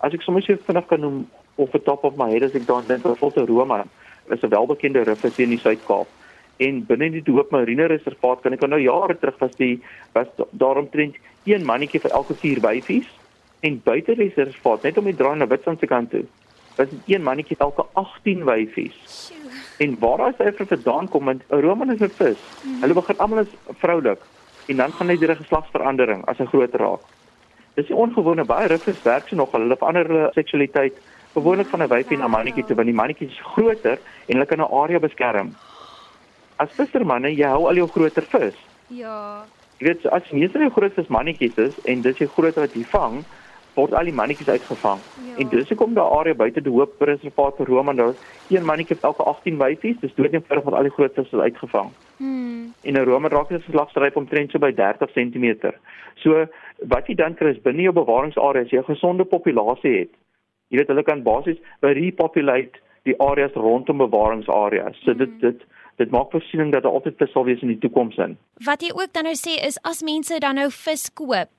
As 0.00 0.14
ek 0.14 0.22
sommer 0.22 0.42
so 0.42 0.56
vinnig 0.56 0.86
kan 0.86 1.00
noem 1.00 1.26
of 1.56 1.74
op 1.74 1.84
top 1.84 2.04
of 2.04 2.16
my 2.16 2.30
head 2.30 2.42
as 2.42 2.54
ek 2.54 2.66
daar 2.66 2.86
dink 2.86 3.02
byvoorbeeld 3.02 3.48
Roma 3.48 3.84
is 4.30 4.42
'n 4.42 4.48
welbekende 4.48 5.02
rifvis 5.02 5.36
hier 5.36 5.46
in 5.46 5.56
die 5.56 5.58
Suid-Kaap. 5.58 6.06
En 6.58 6.86
binne 6.86 7.10
die 7.10 7.22
Doop 7.22 7.50
Marine 7.50 7.86
Reservaat 7.86 8.42
kan 8.42 8.52
ek 8.52 8.60
nou 8.60 8.80
jare 8.80 9.18
terug 9.18 9.38
was 9.38 9.56
die 9.56 9.82
was 10.12 10.26
daaromtrent 10.50 11.16
een 11.44 11.64
mannetjie 11.64 12.00
vir 12.00 12.10
elke 12.10 12.34
4 12.34 12.60
wyfies 12.60 13.08
en 13.60 13.80
buite 13.84 14.14
die 14.14 14.32
reservaat 14.34 14.82
net 14.82 14.98
om 14.98 15.04
die 15.04 15.16
draai 15.16 15.36
na 15.36 15.46
Witstrand 15.46 15.80
se 15.80 15.86
kant 15.86 16.10
toe 16.10 16.24
was 16.80 16.88
een 17.06 17.22
mannetjie 17.22 17.56
elke 17.58 17.84
18 17.92 18.44
wyfies. 18.44 19.32
En 19.80 19.96
waar 19.98 20.18
daai 20.18 20.34
syfer 20.38 20.66
vandaan 20.66 21.08
kom, 21.08 21.24
want 21.24 21.42
'n 21.48 21.60
Roman 21.64 21.92
is 21.92 22.00
'n 22.00 22.12
vis. 22.20 22.40
Mm. 22.64 22.80
Hulle 22.80 22.94
begin 22.94 23.18
almal 23.18 23.38
as 23.38 23.54
vroulik 23.80 24.20
en 24.66 24.76
dan 24.76 24.92
gaan 24.92 25.08
hy 25.08 25.16
deur 25.18 25.30
'n 25.30 25.42
geslagsverandering 25.42 26.24
as 26.24 26.38
hy 26.38 26.46
groter 26.46 26.80
raak. 26.80 27.00
Dis 27.74 27.88
nie 27.88 27.96
ongewone 27.96 28.44
baie 28.44 28.68
riffers 28.68 29.02
werk 29.02 29.28
so 29.28 29.36
nog 29.36 29.52
hulle 29.52 29.76
verander 29.76 30.06
hulle 30.06 30.30
seksualiteit 30.34 30.94
gewoonlik 31.34 31.68
van 31.68 31.82
'n 31.82 31.88
wyfie 31.88 32.18
na 32.18 32.26
'n 32.26 32.30
mannetjie 32.30 32.64
toe 32.64 32.76
want 32.76 32.88
die 32.88 33.00
mannetjie 33.00 33.26
is 33.26 33.40
groter 33.54 33.98
en 34.26 34.34
hulle 34.34 34.46
kan 34.46 34.60
'n 34.60 34.72
area 34.82 34.98
beskerm. 34.98 35.54
As 36.56 36.68
vissermanne, 36.76 37.36
jy 37.36 37.46
hou 37.46 37.68
al 37.68 37.74
jou 37.74 37.88
groter 37.88 38.22
vis. 38.22 38.54
Ja. 38.88 39.44
Jy 39.78 39.86
weet 39.86 40.06
as 40.06 40.22
jy 40.28 40.38
meeste 40.38 40.58
jou 40.58 40.70
groot 40.70 40.92
vis 40.92 41.06
mannetjies 41.08 41.58
is 41.58 41.74
en 41.84 42.02
dis 42.02 42.18
jy 42.18 42.26
groot 42.26 42.54
wat 42.54 42.74
jy 42.74 42.84
vang, 42.84 43.24
word 43.74 43.94
al 43.94 44.08
die 44.08 44.14
mannetjies 44.14 44.48
uitgevang. 44.48 45.00
Ja. 45.24 45.36
En 45.42 45.48
dis 45.48 45.68
hoekom 45.68 45.94
daar 45.94 46.10
area 46.18 46.34
buite 46.34 46.60
die 46.60 46.72
hoop 46.72 47.00
reservaat 47.00 47.56
vir 47.56 47.66
Roma 47.66 47.92
daar 47.92 48.14
een 48.48 48.64
mannetjie 48.64 48.96
vir 48.96 49.08
elke 49.10 49.22
18 49.22 49.58
wyfies, 49.58 50.00
dis 50.00 50.14
dood 50.14 50.32
eenvoudig 50.32 50.64
want 50.64 50.76
al 50.76 50.88
die 50.88 50.94
groot 50.96 51.14
vis 51.14 51.32
is 51.32 51.44
uitgevang. 51.48 51.90
Hmm. 52.16 52.74
En 52.82 52.94
'n 52.94 53.04
Roma 53.04 53.28
raak 53.28 53.48
dit 53.48 53.62
geslagstryp 53.62 54.16
omtrent 54.16 54.50
so 54.50 54.58
by 54.58 54.72
30 54.72 55.12
cm. 55.12 55.72
So 56.22 56.46
wat 56.88 57.06
jy 57.06 57.14
dan 57.14 57.34
kry 57.34 57.50
is 57.50 57.62
binne 57.62 57.82
jou 57.82 57.92
bewaringsarea 57.92 58.62
as 58.62 58.70
jy 58.70 58.78
'n 58.78 58.92
gesonde 58.94 59.24
populasie 59.24 59.98
het. 59.98 60.14
Jy 60.68 60.78
weet 60.78 60.88
hulle 60.88 61.02
kan 61.02 61.22
basies 61.22 61.58
repopulate 61.80 62.78
die 63.02 63.18
areas 63.20 63.52
rondom 63.54 63.98
bewaringsareas. 63.98 64.96
So 65.04 65.14
dit 65.14 65.28
Hmm. 65.28 65.40
dit 65.40 65.64
dit 65.96 66.10
maak 66.10 66.30
voorsiening 66.30 66.72
dat 66.72 66.82
daar 66.82 66.92
altyd 66.92 67.16
vis 67.16 67.32
sal 67.32 67.44
wees 67.44 67.60
in 67.60 67.68
die 67.68 67.78
toekoms 67.78 68.16
in. 68.16 68.38
Wat 68.64 68.80
jy 68.82 68.90
ook 68.94 69.12
dan 69.12 69.24
nou 69.28 69.36
sê 69.36 69.58
is 69.66 69.78
as 69.82 70.02
mense 70.02 70.38
dan 70.38 70.54
nou 70.54 70.70
vis 70.70 71.10
koop, 71.12 71.52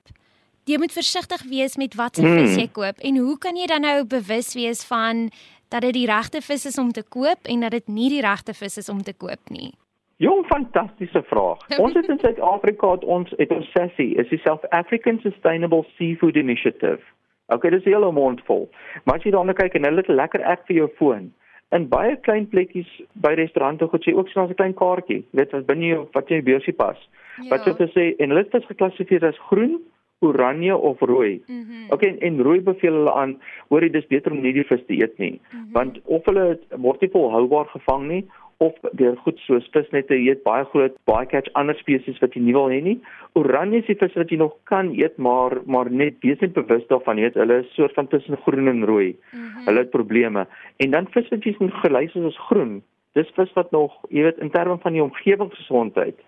jy 0.66 0.78
moet 0.78 0.92
versigtig 0.92 1.44
wees 1.50 1.78
met 1.78 1.96
wat 1.96 2.16
se 2.16 2.22
Hmm. 2.22 2.38
vis 2.38 2.56
jy 2.56 2.68
koop 2.72 2.98
en 3.00 3.18
hoe 3.18 3.38
kan 3.38 3.56
jy 3.56 3.68
dan 3.68 3.82
nou 3.82 4.06
bewus 4.06 4.54
wees 4.54 4.86
van 4.86 5.30
dat 5.70 5.82
dit 5.82 5.94
die 5.94 6.06
regte 6.06 6.42
vis 6.42 6.66
is 6.66 6.78
om 6.78 6.92
te 6.92 7.04
koop 7.04 7.48
en 7.48 7.60
dat 7.60 7.72
dit 7.72 7.88
nie 7.88 8.10
die 8.10 8.22
regte 8.22 8.54
vis 8.54 8.78
is 8.78 8.90
om 8.90 9.02
te 9.04 9.14
koop 9.14 9.50
nie. 9.50 9.74
Jong, 10.18 10.46
fantastiese 10.46 11.24
vraag. 11.24 11.58
Ons 11.84 11.94
het 11.94 12.10
in 12.10 12.20
Suid-Afrika 12.20 12.92
het 12.92 13.04
ons 13.04 13.34
het 13.38 13.52
ons 13.52 13.72
sessie, 13.72 14.16
is 14.16 14.30
die 14.30 14.42
South 14.44 14.68
African 14.70 15.20
Sustainable 15.24 15.86
Seafood 15.98 16.36
Initiative. 16.36 17.02
Okay, 17.48 17.70
dis 17.70 17.86
'n 17.86 17.90
hele 17.90 18.12
mond 18.12 18.42
vol. 18.46 18.70
Maar 19.04 19.16
as 19.16 19.24
jy 19.24 19.32
daarna 19.32 19.54
kyk 19.54 19.74
en 19.76 19.84
hulle 19.84 19.98
het 19.98 20.10
'n 20.10 20.16
lekker 20.16 20.44
app 20.44 20.68
vir 20.68 20.76
jou 20.76 20.90
foon. 20.98 21.34
In 21.72 21.88
baie 21.88 22.16
klein 22.16 22.48
plekkies 22.48 22.88
by 23.14 23.34
restaurante 23.34 23.88
goed 23.88 24.04
jy 24.06 24.14
ook 24.14 24.28
sien 24.28 24.44
as 24.44 24.50
'n 24.50 24.56
klein 24.56 24.74
kaartjie, 24.74 25.26
weet 25.32 25.52
wat 25.52 25.66
binne 25.66 25.86
jou 25.86 26.08
wat 26.12 26.30
jy 26.30 26.42
beursie 26.44 26.74
pas. 26.74 27.10
Ja. 27.42 27.50
Wat 27.50 27.66
jy 27.66 27.74
te 27.74 27.88
sê 27.96 28.16
en 28.20 28.30
hulle 28.30 28.44
het 28.44 28.52
dit 28.52 28.66
geklassifiseer 28.66 29.26
as 29.26 29.38
groen 29.50 29.80
oranje 30.22 30.78
of 30.78 31.00
rooi. 31.00 31.42
Mm 31.48 31.64
-hmm. 31.64 31.94
Okay, 31.94 32.10
en, 32.10 32.20
en 32.20 32.42
rooi 32.42 32.62
beveel 32.62 32.94
hulle 32.94 33.14
aan, 33.14 33.40
hoor 33.68 33.84
jy 33.84 33.90
dis 33.90 34.08
beter 34.08 34.32
om 34.32 34.42
nie 34.42 34.54
die 34.54 34.68
vis 34.70 34.86
te 34.86 34.94
eet 34.94 35.18
nie, 35.18 35.32
mm 35.32 35.60
-hmm. 35.60 35.72
want 35.72 36.00
of 36.06 36.26
hulle 36.26 36.60
word 36.78 37.02
nie 37.02 37.10
volhoubaar 37.10 37.66
gevang 37.66 38.08
nie 38.08 38.26
of 38.62 38.74
deur 38.92 39.16
goed 39.26 39.40
soos 39.46 39.70
visnette 39.74 40.14
eet 40.16 40.44
baie 40.46 40.66
groot 40.74 40.98
baie 41.10 41.26
catch 41.26 41.50
ander 41.60 41.78
spesies 41.80 42.20
wat 42.22 42.36
jy 42.38 42.42
nie 42.46 42.54
wil 42.54 42.70
hê 42.70 42.82
nie. 42.86 43.00
Oranje 43.40 43.82
is 43.82 43.90
die 43.90 43.98
vis 44.02 44.18
wat 44.20 44.30
jy 44.34 44.38
nog 44.38 44.54
kan 44.70 44.94
eet, 45.00 45.18
maar 45.18 45.58
maar 45.66 45.90
net 45.92 46.20
besig 46.26 46.54
bewus 46.58 46.86
daarvan 46.92 47.18
eet. 47.18 47.40
Hulle 47.42 47.62
is 47.64 47.74
soort 47.74 47.98
van 47.98 48.08
tussen 48.08 48.38
groen 48.46 48.68
en 48.68 48.86
rooi. 48.86 49.16
Mm 49.16 49.40
-hmm. 49.40 49.66
Hulle 49.66 49.80
het 49.80 49.90
probleme. 49.90 50.48
En 50.78 50.92
dan 50.92 51.08
vis 51.10 51.30
wat 51.30 51.44
jy 51.44 51.56
sien 51.58 51.72
gelys 51.72 52.16
is 52.16 52.26
as 52.34 52.42
groen. 52.50 52.84
Dis 53.14 53.32
vis 53.36 53.54
wat 53.54 53.72
nog, 53.72 53.98
jy 54.10 54.22
weet, 54.24 54.38
in 54.38 54.52
terme 54.52 54.78
van 54.78 54.94
die 54.94 55.04
omgewingsgesondheid 55.04 56.20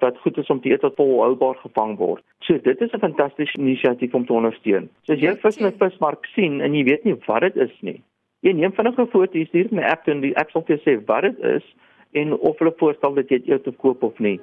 wat 0.00 0.18
goed 0.18 0.38
is 0.38 0.50
om 0.50 0.60
te 0.60 0.70
eet 0.70 0.82
wat 0.86 0.96
volhoubaar 0.96 1.56
gevang 1.62 1.96
word. 1.98 2.24
So 2.46 2.58
dit 2.58 2.80
is 2.80 2.92
'n 2.92 2.98
fantastiese 2.98 3.58
inisiatief 3.58 4.14
om 4.14 4.26
te 4.26 4.32
ondersteun. 4.32 4.88
So 5.02 5.12
as 5.12 5.20
jy 5.20 5.36
vis 5.36 5.56
in 5.56 5.66
'n 5.66 5.78
vismark 5.78 6.26
sien 6.34 6.60
en 6.60 6.74
jy 6.74 6.84
weet 6.84 7.04
nie 7.04 7.16
wat 7.26 7.40
dit 7.40 7.56
is 7.56 7.76
nie, 7.80 8.02
jy 8.40 8.52
neem 8.52 8.72
vinnig 8.72 8.98
'n 8.98 9.06
foto 9.06 9.32
hier 9.32 9.46
stuur 9.46 9.68
my 9.70 9.82
app 9.82 10.08
en 10.08 10.20
die 10.20 10.36
app 10.36 10.50
sal 10.50 10.62
vir 10.62 10.76
jou 10.76 10.82
sê 10.84 11.06
wat 11.06 11.22
dit 11.22 11.38
is 11.38 11.64
en 12.12 12.32
of 12.32 12.58
hulle 12.58 12.74
voorstel 12.76 13.14
dat 13.14 13.28
jy 13.28 13.38
dit 13.38 13.48
eet 13.48 13.66
of 13.66 13.76
koop 13.76 14.02
of 14.02 14.18
nie. 14.18 14.40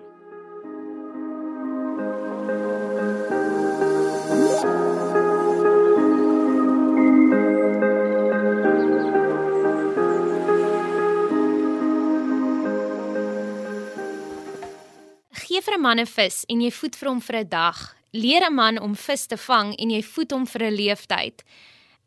'n 15.77 15.81
man 15.81 15.99
'n 15.99 16.09
vis 16.09 16.43
en 16.49 16.61
jy 16.61 16.71
voed 16.71 16.95
vir 16.95 17.09
hom 17.09 17.21
vir 17.21 17.35
'n 17.37 17.49
dag. 17.49 17.77
Leer 18.13 18.43
'n 18.49 18.55
man 18.55 18.79
om 18.79 18.95
vis 18.95 19.25
te 19.27 19.37
vang 19.37 19.75
en 19.77 19.89
jy 19.89 20.01
voed 20.01 20.31
hom 20.31 20.45
vir 20.45 20.63
'n 20.63 20.73
leeftyd. 20.73 21.43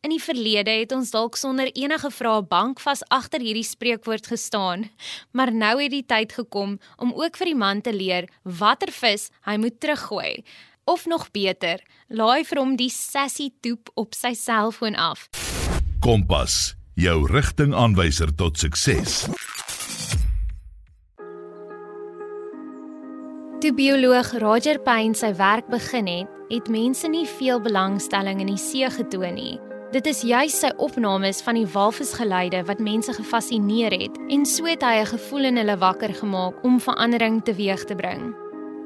In 0.02 0.10
die 0.10 0.22
verlede 0.22 0.70
het 0.70 0.92
ons 0.92 1.10
dalk 1.10 1.36
sonder 1.36 1.70
enige 1.76 2.10
vrae 2.10 2.42
bankvas 2.42 3.02
agter 3.08 3.40
hierdie 3.40 3.64
spreekwoord 3.64 4.26
gestaan, 4.26 4.90
maar 5.32 5.52
nou 5.52 5.82
het 5.82 5.90
die 5.90 6.06
tyd 6.06 6.32
gekom 6.32 6.80
om 6.96 7.12
ook 7.12 7.36
vir 7.36 7.46
die 7.46 7.54
man 7.54 7.80
te 7.80 7.92
leer 7.92 8.28
watter 8.42 8.92
vis 8.92 9.30
hy 9.44 9.56
moet 9.56 9.80
teruggooi. 9.80 10.42
Of 10.84 11.06
nog 11.06 11.30
beter, 11.30 11.80
laai 12.08 12.44
vir 12.44 12.58
hom 12.58 12.76
die 12.76 12.90
sassy 12.90 13.50
toep 13.60 13.90
op 13.94 14.14
sy 14.14 14.32
selfoon 14.34 14.96
af. 14.96 15.28
Kompas, 16.00 16.74
jou 16.94 17.26
rigtingaanwyser 17.28 18.34
tot 18.34 18.58
sukses. 18.58 19.28
Toe 23.60 23.74
bioloog 23.76 24.30
Roger 24.40 24.78
Payne 24.80 25.12
sy 25.12 25.34
werk 25.36 25.66
begin 25.68 26.06
het, 26.08 26.28
het 26.48 26.68
mense 26.72 27.08
nie 27.12 27.26
veel 27.28 27.58
belangstelling 27.60 28.38
in 28.40 28.48
die 28.48 28.56
see 28.56 28.88
getoon 28.88 29.36
nie. 29.36 29.58
Dit 29.92 30.06
is 30.08 30.22
juis 30.24 30.56
sy 30.62 30.70
opnames 30.80 31.42
van 31.44 31.58
die 31.58 31.66
walvisgeluide 31.68 32.62
wat 32.70 32.80
mense 32.80 33.12
gefassineer 33.18 33.92
het 33.92 34.16
en 34.32 34.46
so 34.48 34.64
het 34.64 34.80
hy 34.80 35.02
'n 35.02 35.12
gevoel 35.12 35.44
in 35.50 35.60
hulle 35.60 35.76
wakker 35.76 36.14
gemaak 36.22 36.64
om 36.64 36.80
verandering 36.80 37.44
teweeg 37.44 37.84
te 37.84 37.94
bring. 37.94 38.32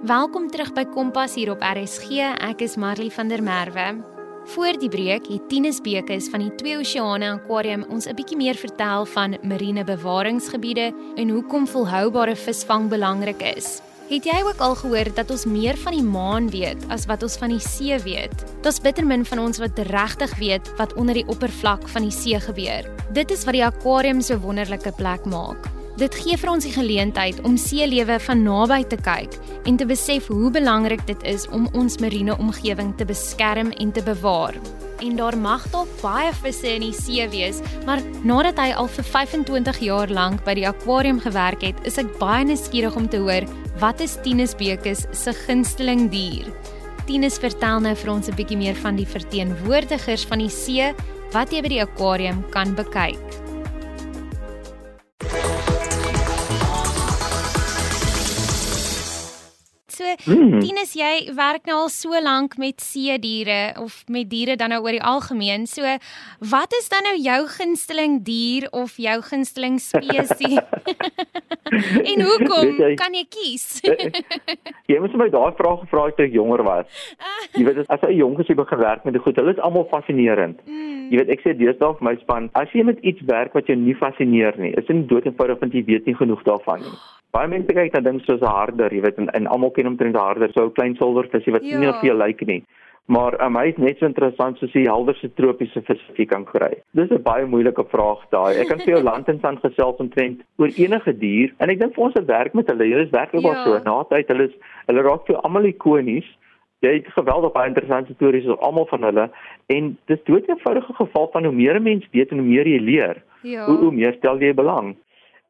Welkom 0.03 0.51
terug 0.51 0.73
by 0.73 0.85
Kompas 0.85 1.35
hier 1.35 1.53
op 1.53 1.63
RSG. 1.63 2.35
Ek 2.43 2.61
is 2.61 2.77
Marley 2.77 3.11
van 3.11 3.29
der 3.29 3.43
Merwe. 3.43 4.03
Voor 4.45 4.77
die 4.79 4.89
breek 4.89 5.27
het 5.29 5.49
Tinus 5.49 5.81
Bekes 5.81 6.29
van 6.29 6.41
die 6.41 6.55
Twee 6.55 6.79
Oseane 6.79 7.31
Aquarium 7.31 7.85
ons 7.91 8.07
'n 8.07 8.15
bietjie 8.15 8.37
meer 8.37 8.57
vertel 8.57 9.07
van 9.07 9.39
marine 9.43 9.85
bewaringsgebiede 9.85 10.93
en 11.17 11.29
hoekom 11.29 11.67
volhoubare 11.67 12.35
visvang 12.35 12.89
belangrik 12.89 13.57
is. 13.57 13.81
Het 14.05 14.27
jy 14.29 14.43
ook 14.45 14.59
al 14.61 14.75
gehoor 14.77 15.09
dat 15.17 15.31
ons 15.33 15.47
meer 15.49 15.79
van 15.81 15.95
die 15.97 16.05
maan 16.05 16.51
weet 16.53 16.83
as 16.93 17.07
wat 17.09 17.23
ons 17.25 17.39
van 17.41 17.55
die 17.55 17.63
see 17.65 17.97
weet? 18.05 18.43
Daar's 18.61 18.83
bitter 18.85 19.07
min 19.09 19.25
van 19.25 19.41
ons 19.41 19.63
wat 19.63 19.81
regtig 19.89 20.35
weet 20.37 20.69
wat 20.77 20.93
onder 21.01 21.17
die 21.17 21.25
oppervlak 21.33 21.89
van 21.89 22.05
die 22.05 22.13
see 22.13 22.37
gebeur. 22.37 22.85
Dit 23.17 23.33
is 23.33 23.47
wat 23.49 23.57
die 23.57 23.65
akwarium 23.65 24.21
so 24.21 24.37
wonderlike 24.45 24.93
plek 25.01 25.25
maak. 25.25 25.71
Dit 25.97 26.13
gee 26.21 26.37
vir 26.37 26.53
ons 26.53 26.69
die 26.69 26.75
geleentheid 26.75 27.41
om 27.49 27.57
seelewe 27.57 28.21
van 28.21 28.45
naby 28.45 28.83
te 28.93 29.01
kyk 29.01 29.41
en 29.65 29.81
te 29.81 29.89
besef 29.89 30.29
hoe 30.29 30.53
belangrik 30.53 31.07
dit 31.09 31.25
is 31.25 31.49
om 31.49 31.71
ons 31.73 31.97
marine 32.03 32.37
omgewing 32.37 32.93
te 32.99 33.09
beskerm 33.09 33.73
en 33.73 33.93
te 33.95 34.05
bewaar. 34.05 34.59
En 35.01 35.17
daar 35.17 35.37
mag 35.39 35.65
dalk 35.73 35.89
baie 36.03 36.33
visse 36.45 36.69
in 36.77 36.85
die 36.85 36.93
see 36.93 37.25
wees, 37.33 37.65
maar 37.87 38.05
nadat 38.21 38.61
hy 38.61 38.73
al 38.77 38.89
vir 38.99 39.13
25 39.17 39.85
jaar 39.87 40.13
lank 40.13 40.45
by 40.45 40.61
die 40.61 40.69
akwarium 40.69 41.25
gewerk 41.25 41.65
het, 41.65 41.87
is 41.89 41.97
ek 42.03 42.19
baie 42.21 42.45
nuuskierig 42.45 43.01
om 43.01 43.09
te 43.09 43.23
hoor 43.25 43.49
Wat 43.83 43.99
is 44.01 44.15
Tinus 44.23 44.53
Bekes 44.55 45.01
se 45.11 45.33
gunsteling 45.35 46.07
dier? 46.13 46.47
Tinus 47.09 47.41
vertel 47.43 47.81
nou 47.83 47.95
vir 47.99 48.11
ons 48.13 48.29
'n 48.29 48.37
bietjie 48.39 48.57
meer 48.57 48.77
van 48.79 48.95
die 48.97 49.07
verteenwoordigers 49.07 50.25
van 50.31 50.39
die 50.39 50.49
see 50.49 50.95
wat 51.33 51.51
jy 51.51 51.61
by 51.61 51.69
die 51.69 51.83
akwarium 51.83 52.45
kan 52.51 52.75
bekyk. 52.75 53.44
So, 59.95 60.05
hmm. 60.27 60.59
Tinus, 60.65 60.95
jy 60.99 61.31
werk 61.37 61.69
nou 61.71 61.85
al 61.85 61.91
so 61.93 62.19
lank 62.23 62.57
met 62.59 62.83
see 62.83 63.15
diere 63.23 63.75
of 63.79 64.03
met 64.11 64.27
diere 64.31 64.57
dan 64.59 64.75
nou 64.75 64.81
oor 64.83 64.97
die 64.97 65.03
algemeen. 65.03 65.69
So, 65.71 65.87
wat 66.51 66.75
is 66.81 66.89
dan 66.91 67.07
nou 67.07 67.15
jou 67.21 67.41
gunsteling 67.55 68.21
dier 68.27 68.67
of 68.75 68.97
jou 68.99 69.17
gunsteling 69.29 69.79
spesies? 69.83 70.59
en 72.11 72.25
hoekom 72.27 72.75
jy, 72.79 72.91
kan 72.99 73.15
jy 73.15 73.25
kies? 73.31 73.67
jy 74.91 75.01
moes 75.03 75.17
my 75.19 75.31
daai 75.33 75.55
vraag 75.59 75.85
gevra 75.85 76.09
het 76.09 76.19
toe 76.19 76.27
ek 76.27 76.37
jonger 76.37 76.65
was. 76.67 77.03
Jy 77.55 77.67
weet 77.69 77.83
as 77.87 78.07
jy 78.09 78.19
jonk 78.19 78.43
is 78.43 78.51
jy 78.51 78.59
begin 78.59 78.83
werk 78.83 79.07
met 79.07 79.17
die 79.17 79.23
goed, 79.23 79.39
hulle 79.41 79.55
is 79.55 79.63
almal 79.63 79.87
fascinerend. 79.93 80.61
Mm. 80.67 81.11
Jy 81.13 81.21
weet 81.21 81.35
ek 81.37 81.45
sê 81.45 81.55
deesdae 81.59 81.95
vir 81.99 82.09
my 82.11 82.17
span, 82.23 82.51
as 82.59 82.73
jy 82.75 82.87
met 82.87 83.03
iets 83.07 83.23
werk 83.31 83.55
wat 83.57 83.71
jou 83.71 83.77
nie 83.79 83.97
fascineer 83.99 84.59
nie, 84.61 84.75
is 84.75 84.89
dit 84.89 85.05
dood 85.11 85.29
eenvoudig 85.29 85.61
want 85.63 85.77
jy 85.77 85.85
weet 85.87 86.09
nie 86.11 86.17
genoeg 86.19 86.43
daarvan 86.49 86.83
nie. 86.85 86.97
Baie 87.35 87.49
mense 87.51 87.75
kyk 87.75 87.93
na 87.95 88.01
dinge 88.01 88.23
soos 88.25 88.43
'n 88.43 88.47
harder, 88.47 88.93
jy 88.95 89.03
weet 89.03 89.19
en, 89.19 89.29
en 89.35 89.47
almal 89.51 89.71
ken 89.75 89.87
hom 89.91 89.97
teen 89.99 90.13
'n 90.15 90.25
harder, 90.27 90.53
so 90.53 90.67
'n 90.67 90.75
klein 90.79 90.95
silwervisie 90.95 91.53
wat 91.53 91.65
ja. 91.67 91.79
nie 91.79 91.89
of 91.89 92.01
veel 92.01 92.15
lyk 92.17 92.47
nie. 92.47 92.63
Maar 93.07 93.35
um, 93.45 93.57
hy 93.57 93.67
is 93.69 93.77
net 93.77 93.99
so 93.99 94.07
interessant 94.07 94.57
soos 94.59 94.73
die 94.73 94.87
helderste 94.89 95.29
tropiese 95.37 95.83
vis 95.85 96.01
wat 96.09 96.21
jy 96.21 96.25
kan 96.31 96.45
kry. 96.49 96.71
Dis 96.97 97.11
'n 97.11 97.23
baie 97.27 97.45
moeilike 97.45 97.85
vraag 97.91 98.23
daai. 98.31 98.57
Ek 98.63 98.69
kan 98.69 98.81
vir 98.81 98.95
jou 98.95 99.03
land 99.03 99.29
en 99.29 99.41
sand 99.41 99.61
gesels 99.61 100.01
omtrent 100.01 100.41
oor 100.57 100.71
enige 100.73 101.13
dier 101.13 101.53
en 101.59 101.69
ek 101.69 101.81
dink 101.81 101.95
vir 101.95 102.05
ons 102.05 102.15
het 102.15 102.27
werk 102.27 102.55
met 102.55 102.67
hulle. 102.69 102.89
Hulle 102.89 103.05
is 103.05 103.13
werklik 103.13 103.45
ja. 103.45 103.65
so. 103.65 103.77
Na 103.85 104.03
tyd 104.09 104.29
hulle 104.29 104.49
is 104.49 104.57
hulle 104.87 105.03
raak 105.03 105.27
vir 105.27 105.37
almal 105.43 105.69
ikonies. 105.69 106.25
Jy 106.81 106.95
het 106.95 107.13
geweldig 107.19 107.53
baie 107.53 107.69
interessante 107.69 108.15
stories 108.15 108.47
oor 108.47 108.61
almal 108.63 108.87
van 108.87 109.03
hulle 109.03 109.31
en 109.69 109.97
dis 110.07 110.25
dood 110.25 110.49
eenvoudige 110.49 110.93
geval 110.95 111.29
van 111.33 111.45
hoe 111.45 111.53
meer 111.53 111.77
'n 111.77 111.83
mens 111.83 112.09
weet 112.13 112.31
en 112.31 112.39
hoe 112.39 112.49
meer 112.49 112.67
jy 112.67 112.81
leer, 112.81 113.23
ja. 113.43 113.67
hoe, 113.67 113.77
hoe 113.77 113.93
meer 113.93 114.15
stel 114.17 114.41
jy 114.41 114.55
belang 114.55 114.97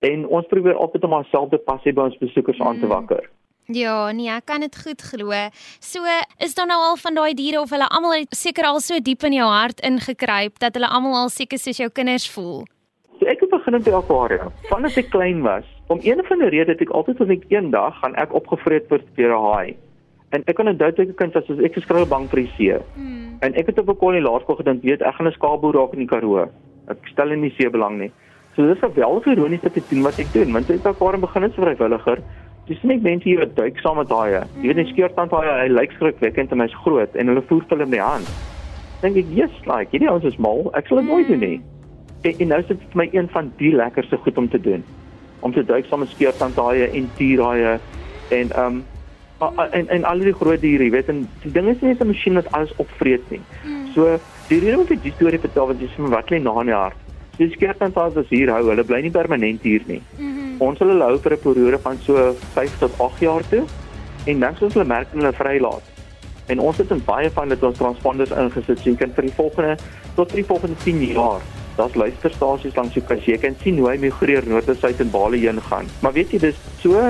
en 0.08 0.26
ons 0.28 0.46
probeer 0.50 0.76
altyd 0.76 1.06
om 1.08 1.16
onsself 1.20 1.50
te 1.50 1.60
pas 1.70 1.82
by 1.84 2.08
ons 2.08 2.20
besoekers 2.20 2.60
mm. 2.60 2.66
aan 2.66 2.78
te 2.80 2.88
mm. 2.88 2.94
wakker. 2.96 3.30
Ja, 3.72 4.12
nee, 4.12 4.28
ek 4.28 4.44
kan 4.44 4.60
dit 4.60 4.76
goed 4.76 5.00
glo. 5.00 5.32
So, 5.80 6.04
is 6.44 6.52
daar 6.54 6.68
nou 6.68 6.76
al 6.84 6.98
van 7.00 7.16
daai 7.16 7.32
diere 7.34 7.62
of 7.62 7.70
hulle 7.72 7.88
almal 7.88 8.26
seker 8.36 8.68
al 8.68 8.80
so 8.84 8.98
diep 9.00 9.24
in 9.24 9.38
jou 9.38 9.46
hart 9.48 9.80
ingekruip 9.80 10.60
dat 10.60 10.76
hulle 10.76 10.90
almal 10.92 11.16
al 11.22 11.32
seker 11.32 11.58
soos 11.58 11.80
jou 11.80 11.88
kinders 11.88 12.28
voel? 12.34 12.66
So 13.16 13.30
ek 13.30 13.40
het 13.40 13.54
begin 13.54 13.78
in 13.78 13.86
die 13.86 13.94
aquarium. 13.96 14.52
Vandat 14.68 14.98
ek 15.00 15.08
klein 15.14 15.40
was, 15.46 15.64
om 15.88 16.02
een 16.04 16.20
of 16.20 16.28
ander 16.34 16.52
rede 16.52 16.74
het 16.74 16.82
ek 16.84 16.92
altyd 16.92 17.22
as 17.24 17.32
ek 17.32 17.48
eendag 17.54 17.96
gaan 18.02 18.16
ek 18.20 18.36
opgevreet 18.36 18.90
word 18.92 19.08
deur 19.16 19.32
'n 19.32 19.44
haai. 19.48 19.76
En 20.36 20.44
ek 20.44 20.56
kon 20.58 20.68
onthou 20.68 20.92
toe 20.92 21.04
ek 21.04 21.14
'n 21.14 21.20
kind 21.22 21.34
was, 21.34 21.48
as 21.48 21.64
ek 21.64 21.80
geskryf 21.80 22.08
bang 22.08 22.28
vir 22.28 22.40
die 22.44 22.52
see. 22.56 22.76
Hmm. 22.96 23.38
En 23.40 23.54
ek 23.54 23.72
het 23.72 23.78
op 23.78 23.88
'n 23.88 23.96
kolie 23.96 24.20
laerskool 24.20 24.60
gedink, 24.60 24.82
weet 24.82 25.00
ek 25.00 25.14
gaan 25.14 25.26
'n 25.26 25.32
skaapboer 25.32 25.74
raak 25.74 25.92
in 25.94 26.04
die 26.04 26.12
Karoo. 26.12 26.50
Ek 26.88 26.98
stel 27.08 27.32
in 27.32 27.40
die 27.40 27.54
see 27.56 27.70
belang 27.70 27.98
nie. 27.98 28.12
So 28.54 28.66
dis 28.66 28.78
geweldig 28.78 29.26
ironies 29.32 29.62
dat 29.64 29.76
ek 29.80 29.88
doen 29.90 30.04
wat 30.06 30.18
ek 30.22 30.30
doen, 30.30 30.52
want 30.54 30.68
ek 30.70 30.78
het 30.78 30.98
daar 31.00 31.18
begin 31.18 31.46
as 31.46 31.56
vrywilliger. 31.58 32.20
Dis 32.68 32.82
nie 32.86 33.00
mense 33.02 33.26
hier 33.26 33.40
wat 33.42 33.56
duik 33.58 33.80
saam 33.82 33.98
met 33.98 34.08
daai. 34.08 34.46
Jy 34.62 34.68
weet, 34.68 34.78
'n 34.78 34.92
skeurtand 34.92 35.30
daai, 35.30 35.48
hy 35.62 35.68
lyk 35.68 35.92
skrikwekkend 35.98 36.52
en 36.52 36.60
hy's 36.62 36.76
groot 36.84 37.16
en 37.16 37.26
hulle 37.26 37.42
voer 37.48 37.64
hulle 37.68 37.86
met 37.86 37.98
die 37.98 38.00
hand. 38.00 38.30
Dink 39.02 39.16
ek, 39.16 39.26
yes, 39.34 39.50
like, 39.66 39.90
hierdie 39.90 40.10
ons 40.10 40.24
is 40.24 40.38
mal. 40.38 40.70
Ek 40.74 40.86
sal 40.86 41.02
dit 41.02 41.10
nooit 41.10 41.28
doen 41.28 41.40
nie. 41.40 41.60
En, 42.22 42.32
en 42.38 42.48
nou 42.48 42.60
is 42.60 42.66
dit 42.66 42.78
vir 42.78 42.96
my 43.02 43.08
een 43.12 43.28
van 43.28 43.52
die 43.58 43.74
lekkerste 43.74 44.16
goed 44.16 44.38
om 44.38 44.48
te 44.48 44.60
doen. 44.60 44.84
Om 45.40 45.52
te 45.52 45.64
duik 45.64 45.86
saam 45.86 46.00
met 46.00 46.08
skeurtand 46.08 46.56
daai 46.56 46.88
en 46.88 47.10
tieraaie 47.18 47.78
en 48.30 48.50
ehm 48.50 48.66
um, 48.66 48.84
en 49.70 49.88
en 49.88 50.04
al 50.04 50.18
die 50.18 50.32
groot 50.32 50.60
diere, 50.60 50.84
jy 50.84 50.90
weet, 50.90 51.08
en 51.08 51.28
die 51.42 51.52
ding 51.52 51.68
is 51.68 51.80
nie 51.82 51.90
net 51.90 52.00
'n 52.00 52.06
masjien 52.06 52.34
wat 52.34 52.52
alles 52.52 52.72
opvreet 52.76 53.30
nie. 53.30 53.42
So, 53.94 54.18
die 54.48 54.60
rede 54.60 54.78
om 54.78 54.86
die 54.86 55.12
storie 55.12 55.40
te 55.40 55.48
vertel 55.48 55.66
wat 55.66 55.80
jy 55.80 55.88
vir 55.96 56.04
my 56.04 56.10
wat 56.10 56.30
lê 56.30 56.38
na 56.38 56.60
in 56.60 56.66
die 56.66 56.74
hart 56.74 57.03
Die 57.38 57.50
skeertandsaas 57.50 58.14
is 58.22 58.28
hier 58.30 58.52
hou, 58.54 58.62
hulle 58.68 58.84
bly 58.86 59.00
nie 59.02 59.10
permanent 59.10 59.62
hier 59.62 59.82
nie. 59.86 60.02
Mm 60.18 60.30
-hmm. 60.34 60.60
Ons 60.62 60.78
hulle 60.78 61.02
hou 61.02 61.18
vir 61.18 61.32
'n 61.32 61.42
periode 61.42 61.78
van 61.78 61.98
so 62.06 62.34
5 62.54 62.78
tot 62.78 62.92
8 62.98 63.20
jaar 63.20 63.42
toe 63.48 63.64
en 64.26 64.40
dan 64.40 64.56
soos 64.56 64.74
hulle 64.74 64.86
merk 64.86 65.08
hulle 65.12 65.32
vrylaat. 65.32 65.82
En 66.46 66.60
ons 66.60 66.76
het 66.76 66.90
in 66.90 67.02
baie 67.04 67.30
van 67.30 67.48
dit 67.48 67.62
ons 67.62 67.78
transponders 67.78 68.30
ingesit 68.30 68.78
sien 68.78 68.96
kan 68.96 69.10
vir 69.14 69.24
die 69.24 69.34
volgende 69.36 69.76
tot 70.14 70.30
vir 70.30 70.36
die 70.36 70.46
volgende 70.46 70.76
10 70.84 71.02
jaar. 71.04 71.40
Daar's 71.76 71.94
luisterstasies 71.94 72.76
langs 72.76 72.94
die 72.94 73.02
kus. 73.02 73.24
Jy 73.24 73.38
kan 73.38 73.54
sien 73.62 73.78
hoe 73.78 73.90
hy 73.90 73.96
migreer 73.98 74.42
noord 74.48 74.68
en 74.68 74.76
suid 74.76 75.00
en 75.00 75.10
Bali 75.10 75.38
heen 75.46 75.60
gaan. 75.60 75.86
Maar 76.02 76.12
weet 76.12 76.30
jy 76.30 76.38
dis 76.38 76.56
so 76.78 77.00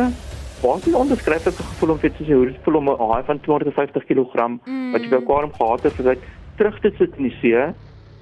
Wat 0.64 0.86
is 0.86 0.94
onbeskryflike 0.94 1.62
gevoel 1.62 1.90
om 1.90 1.98
vir 1.98 2.12
te 2.16 2.24
sê 2.24 2.32
hoe 2.32 2.46
dit 2.46 2.56
voel 2.64 2.76
om 2.78 2.88
'n 2.88 2.96
haai 2.96 3.22
van 3.26 3.40
250 3.40 4.04
kg 4.08 4.48
Mm. 4.64 4.92
wat 4.92 5.02
jy 5.02 5.08
by 5.08 5.16
aquarium 5.16 5.52
gehad 5.52 5.82
het 5.82 5.92
vir 5.92 6.16
terug 6.56 6.80
te 6.80 6.90
sit 6.98 7.10
in 7.18 7.22
die 7.28 7.36
see 7.40 7.74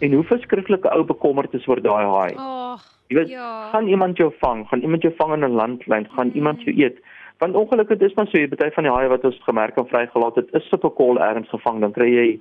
en 0.02 0.12
hoe 0.16 0.25
verskriklike 0.25 0.90
ou 0.97 1.04
bekommerd 1.09 1.54
is 1.54 1.66
oor 1.71 1.80
daai 1.82 2.04
haai. 2.04 2.35
Oh, 2.37 2.76
Jy 3.09 3.16
weet, 3.18 3.28
ja. 3.28 3.68
gaan 3.73 3.87
iemand 3.88 4.16
jou 4.16 4.30
vang, 4.40 4.66
gaan 4.68 4.80
iemand 4.82 5.02
jou 5.02 5.12
vang 5.18 5.32
in 5.35 5.44
'n 5.44 5.54
landlyn, 5.61 6.06
gaan 6.16 6.26
Mm. 6.28 6.35
iemand 6.35 6.62
jou 6.62 6.75
eet. 6.76 6.99
Want 7.38 7.54
ongelukkig 7.54 7.99
dis 7.99 8.14
maar 8.14 8.26
so, 8.26 8.38
jy 8.38 8.49
baie 8.49 8.71
van 8.73 8.85
die 8.85 8.92
haie 8.92 9.09
wat 9.09 9.25
ons 9.25 9.38
gemerk 9.44 9.76
en 9.76 9.87
vrygelaat 9.87 10.35
het, 10.37 10.49
is 10.54 10.71
op 10.73 10.85
'n 10.85 10.94
kol 10.94 11.18
ergens 11.21 11.49
gevang, 11.49 11.80
dan 11.80 11.92
kry 11.92 12.09
jy 12.11 12.40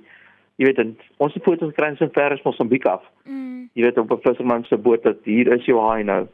jy 0.58 0.66
weet, 0.66 0.78
en 0.78 0.96
ons 1.18 1.34
het 1.34 1.42
foto's 1.42 1.68
gekry 1.74 1.96
van 1.96 2.10
ver 2.12 2.32
as 2.32 2.42
Mosambiek 2.44 2.84
af. 2.86 3.02
Mm. 3.26 3.68
Jy 3.74 3.82
weet 3.82 3.98
op 3.98 4.10
'n 4.10 4.20
visserman 4.22 4.64
se 4.64 4.76
boot 4.76 5.02
dat 5.02 5.16
hier 5.24 5.52
is 5.52 5.64
jou 5.64 5.78
haai 5.80 6.04
nou. 6.04 6.26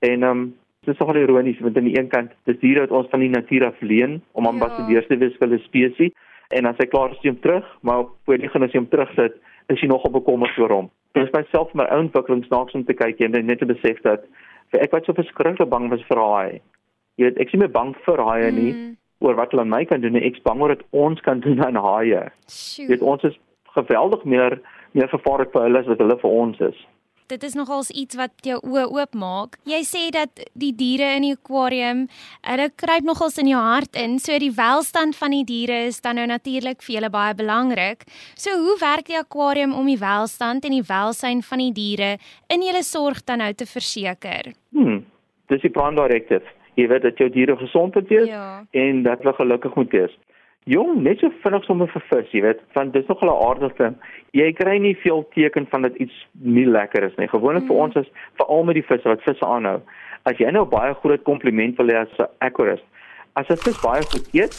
En 0.00 0.22
ehm 0.22 0.30
um, 0.30 0.54
dis 0.84 0.98
nogal 0.98 1.16
ironies 1.16 1.60
want 1.60 1.76
aan 1.76 1.84
die 1.84 1.98
een 1.98 2.08
kant 2.08 2.30
dis 2.44 2.58
diere 2.58 2.80
wat 2.80 2.90
ons 2.90 3.06
van 3.10 3.20
die 3.20 3.28
natuur 3.30 3.64
af 3.66 3.80
leen 3.80 4.22
om 4.32 4.44
Ja. 4.44 4.50
ambassadeurs 4.50 5.06
te 5.06 5.16
wees 5.16 5.36
vir 5.38 5.48
hulle 5.48 5.58
spesies 5.62 6.12
en 6.50 6.66
as 6.66 6.76
hy 6.78 6.86
klaar 6.86 7.10
is, 7.10 7.16
is 7.22 7.22
hom 7.30 7.40
terug, 7.40 7.64
maar 7.82 7.98
op 7.98 8.10
die 8.26 8.48
gaan 8.48 8.62
as 8.62 8.72
hy 8.72 8.78
hom 8.78 8.88
terugsit, 8.88 9.32
is 9.72 9.80
hy 9.82 9.88
nogal 9.90 10.12
bekommerd 10.14 10.58
oor 10.58 10.74
hom. 10.76 10.90
Dit 11.16 11.26
is 11.26 11.34
myself 11.34 11.72
my 11.74 11.86
own 11.90 12.08
ontwikkeling 12.08 12.44
snaaks 12.46 12.74
om 12.78 12.84
te 12.84 12.96
kyk 12.96 13.20
en 13.20 13.36
net 13.46 13.58
te 13.60 13.68
besef 13.68 14.00
dat 14.06 14.24
vir 14.72 14.84
ek 14.84 14.92
wat 14.96 15.06
so 15.06 15.16
verskriklik 15.16 15.68
bang 15.68 15.90
was 15.92 16.04
vir 16.08 16.20
haai. 16.20 16.60
Jy 17.20 17.28
weet, 17.28 17.40
ek 17.40 17.50
is 17.50 17.56
nie 17.56 17.64
meer 17.64 17.74
bang 17.74 17.94
vir 18.06 18.22
haie 18.24 18.50
nie 18.50 18.72
Mm. 18.72 18.96
oor 19.20 19.34
wat 19.38 19.52
hulle 19.52 19.62
aan 19.62 19.68
my 19.70 19.84
kan 19.84 20.00
doen 20.00 20.12
nie. 20.12 20.24
Ek's 20.24 20.42
bang 20.42 20.60
oor 20.60 20.72
wat 20.74 20.84
ons 20.90 21.20
kan 21.20 21.40
doen 21.40 21.60
aan. 21.64 21.76
Sjoe. 22.48 22.84
Jy 22.84 22.88
weet, 22.88 23.02
ons 23.02 23.22
is 23.24 23.38
geweldig 23.76 24.24
meer 24.24 24.60
meer 24.92 25.08
gevaarlik 25.08 25.52
vir 25.52 25.62
hulle 25.62 25.78
as 25.78 25.86
wat 25.88 25.98
hulle 25.98 26.18
vir 26.20 26.30
ons 26.30 26.58
is. 26.60 26.78
Dit 27.32 27.46
is 27.48 27.54
nogals 27.56 27.88
iets 27.96 28.16
wat 28.20 28.32
jou 28.44 28.58
oë 28.60 28.82
oopmaak. 28.92 29.54
Jy 29.64 29.78
sê 29.88 30.00
dat 30.12 30.42
die 30.58 30.72
diere 30.76 31.14
in 31.16 31.24
die 31.24 31.32
aquarium, 31.32 32.02
hulle 32.44 32.66
kruip 32.76 33.06
nogals 33.08 33.38
in 33.40 33.48
jou 33.48 33.60
hart 33.62 33.96
in, 33.96 34.18
so 34.20 34.36
die 34.42 34.50
welstand 34.52 35.16
van 35.16 35.32
die 35.32 35.44
diere 35.48 35.78
is 35.88 36.02
dan 36.04 36.20
nou 36.20 36.26
natuurlik 36.28 36.84
vir 36.84 36.98
julle 36.98 37.10
baie 37.14 37.32
belangrik. 37.38 38.04
So 38.36 38.52
hoe 38.60 38.74
werk 38.82 39.08
die 39.08 39.16
aquarium 39.16 39.72
om 39.72 39.88
die 39.88 39.96
welstand 40.02 40.68
en 40.68 40.76
die 40.76 40.84
welsyn 40.90 41.40
van 41.48 41.62
die 41.64 41.70
diere 41.78 42.10
in 42.52 42.66
julle 42.66 42.82
sorg 42.84 43.24
dan 43.24 43.40
nou 43.40 43.52
te 43.56 43.64
verseker? 43.70 44.52
Hmm. 44.76 45.00
Dis 45.48 45.64
die 45.64 45.72
prime 45.72 45.96
directive. 45.96 46.44
Jy 46.76 46.90
weet 46.92 47.06
dat 47.08 47.16
jou 47.20 47.30
diere 47.32 47.56
gesond 47.56 47.94
moet 47.96 48.12
wees 48.12 48.28
Ja. 48.28 48.66
en 48.76 49.02
dat 49.08 49.24
hulle 49.24 49.32
gelukkig 49.40 49.74
moet 49.74 49.90
wees. 49.92 50.12
Jong, 50.70 51.00
net 51.02 51.18
so 51.18 51.32
vinnig 51.42 51.64
sommer 51.66 51.88
vir 51.90 52.02
vis, 52.06 52.28
jy 52.30 52.40
weet, 52.44 52.60
want 52.76 52.92
dis 52.94 53.08
nogal 53.08 53.30
'n 53.32 53.42
aardige 53.46 53.76
ding. 53.78 53.96
Jy 54.32 54.52
kry 54.52 54.78
nie 54.78 54.94
veel 55.02 55.26
teken 55.34 55.66
van 55.66 55.82
dat 55.82 55.96
iets 55.96 56.14
nie 56.38 56.66
lekker 56.66 57.02
is 57.02 57.16
nie. 57.16 57.26
Gewoonlik 57.26 57.64
mm. 57.64 57.68
vir 57.68 57.76
ons 57.76 57.94
is 57.96 58.10
veral 58.38 58.62
met 58.64 58.74
die 58.74 58.86
visse 58.86 59.08
wat 59.08 59.22
visse 59.22 59.44
aanhou. 59.44 59.80
As 60.22 60.38
jy 60.38 60.50
nou 60.50 60.64
baie 60.64 60.94
groot 60.94 61.22
kompliment 61.22 61.76
wil 61.76 61.88
hê 61.90 61.96
as 61.96 62.14
'n 62.18 62.28
aquarist, 62.38 62.84
as 63.34 63.50
'n 63.50 63.56
vis 63.56 63.80
baie 63.82 64.02
goed 64.06 64.28
eet 64.32 64.54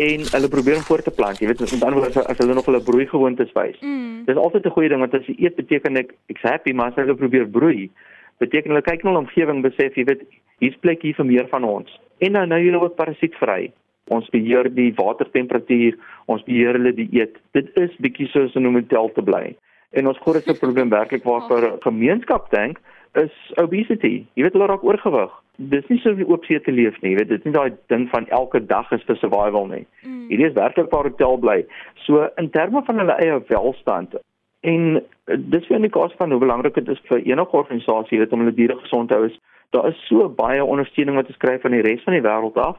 en 0.00 0.20
hulle 0.32 0.48
probeer 0.48 0.80
hom 0.80 0.88
voort 0.88 1.04
te 1.04 1.10
plant, 1.10 1.38
jy 1.38 1.46
weet, 1.48 1.60
met 1.60 1.84
ander 1.84 2.00
woorde 2.00 2.24
as 2.24 2.38
hulle 2.38 2.54
nog 2.54 2.64
hulle 2.64 2.80
broeigewoontes 2.80 3.52
wys. 3.52 3.76
Mm. 3.82 4.24
Dis 4.24 4.36
altyd 4.36 4.64
'n 4.64 4.72
goeie 4.72 4.88
ding 4.88 5.00
want 5.00 5.14
as 5.14 5.26
jy 5.26 5.36
eet 5.36 5.56
beteken 5.56 5.96
ek 5.96 6.14
ek's 6.32 6.42
happy, 6.42 6.72
maar 6.72 6.88
as 6.88 6.94
hulle 6.96 7.14
probeer 7.14 7.46
broei, 7.46 7.90
beteken 8.38 8.72
hulle 8.72 8.82
kyk 8.82 9.04
na 9.04 9.10
hulle 9.10 9.24
omgewing 9.26 9.60
besef 9.62 9.94
jy 9.96 10.04
weet 10.04 10.24
hier's 10.60 10.80
plek 10.80 11.02
hier 11.02 11.14
vir 11.14 11.26
meer 11.26 11.48
van 11.48 11.64
ons. 11.64 12.00
En 12.20 12.32
nou 12.32 12.46
nou 12.46 12.60
julle 12.60 12.80
ook 12.80 12.96
parasietvry. 12.96 13.72
Ons 14.10 14.28
beheer 14.34 14.66
die 14.74 14.90
watertemperatuur, 14.98 15.98
ons 16.26 16.42
beheer 16.46 16.78
hulle 16.78 16.92
dieet. 16.96 17.36
Dit 17.56 17.70
is 17.78 17.92
bietjie 18.02 18.26
soos 18.32 18.56
om 18.58 18.66
'n 18.66 18.80
hotel 18.80 19.12
te 19.14 19.22
bly. 19.22 19.56
En 19.94 20.06
ons 20.06 20.22
grootste 20.24 20.58
probleem 20.62 20.90
werklik 20.90 21.24
waarvoor 21.24 21.66
'n 21.66 21.82
gemeenskap 21.86 22.50
dink 22.50 22.80
is 23.14 23.34
obesity. 23.62 24.24
Jy 24.34 24.42
weet 24.42 24.56
hulle 24.56 24.66
raak 24.70 24.84
oorgewig. 24.86 25.30
Dis 25.70 25.86
nie 25.88 25.98
so 26.00 26.14
om 26.14 26.32
oop 26.32 26.44
see 26.44 26.60
te 26.60 26.72
leef 26.72 26.96
nie, 27.02 27.12
jy 27.12 27.18
weet 27.18 27.28
dit 27.28 27.38
is 27.38 27.44
nie 27.44 27.54
daai 27.54 27.76
ding 27.92 28.08
van 28.10 28.26
elke 28.28 28.60
dag 28.66 28.90
is 28.92 29.02
vir 29.06 29.16
survival 29.20 29.66
nie. 29.66 29.86
Mm. 30.02 30.26
Hierdie 30.30 30.48
is 30.48 30.58
werklik 30.58 30.90
waar 30.90 31.08
hotel 31.10 31.38
bly. 31.38 31.64
So 32.06 32.28
in 32.36 32.50
terme 32.50 32.82
van 32.86 33.02
hulle 33.02 33.18
eie 33.22 33.40
welstand 33.48 34.14
en 34.60 35.00
eh, 35.00 35.36
dis 35.38 35.66
vir 35.66 35.76
'n 35.76 35.82
indikasie 35.82 36.16
van 36.16 36.30
hoe 36.30 36.40
belangrik 36.40 36.74
dit 36.74 36.88
is 36.88 37.00
vir 37.08 37.18
enige 37.18 37.56
organisasie 37.56 38.18
weet 38.18 38.32
om 38.32 38.44
hulle 38.44 38.54
diere 38.54 38.76
gesond 38.76 39.08
te 39.08 39.14
hou 39.14 39.26
is. 39.26 39.38
Daar 39.70 39.88
is 39.88 40.06
so 40.06 40.28
baie 40.28 40.64
ondersteuning 40.64 41.16
wat 41.16 41.26
ons 41.26 41.42
kry 41.44 41.58
van 41.58 41.70
die 41.70 41.82
res 41.82 42.02
van 42.02 42.12
die 42.12 42.26
wêreld 42.26 42.56
af 42.56 42.76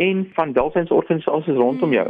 en 0.00 0.24
van 0.36 0.52
welsynsorganisasies 0.56 1.60
rondom 1.60 1.92
jou. 1.92 2.08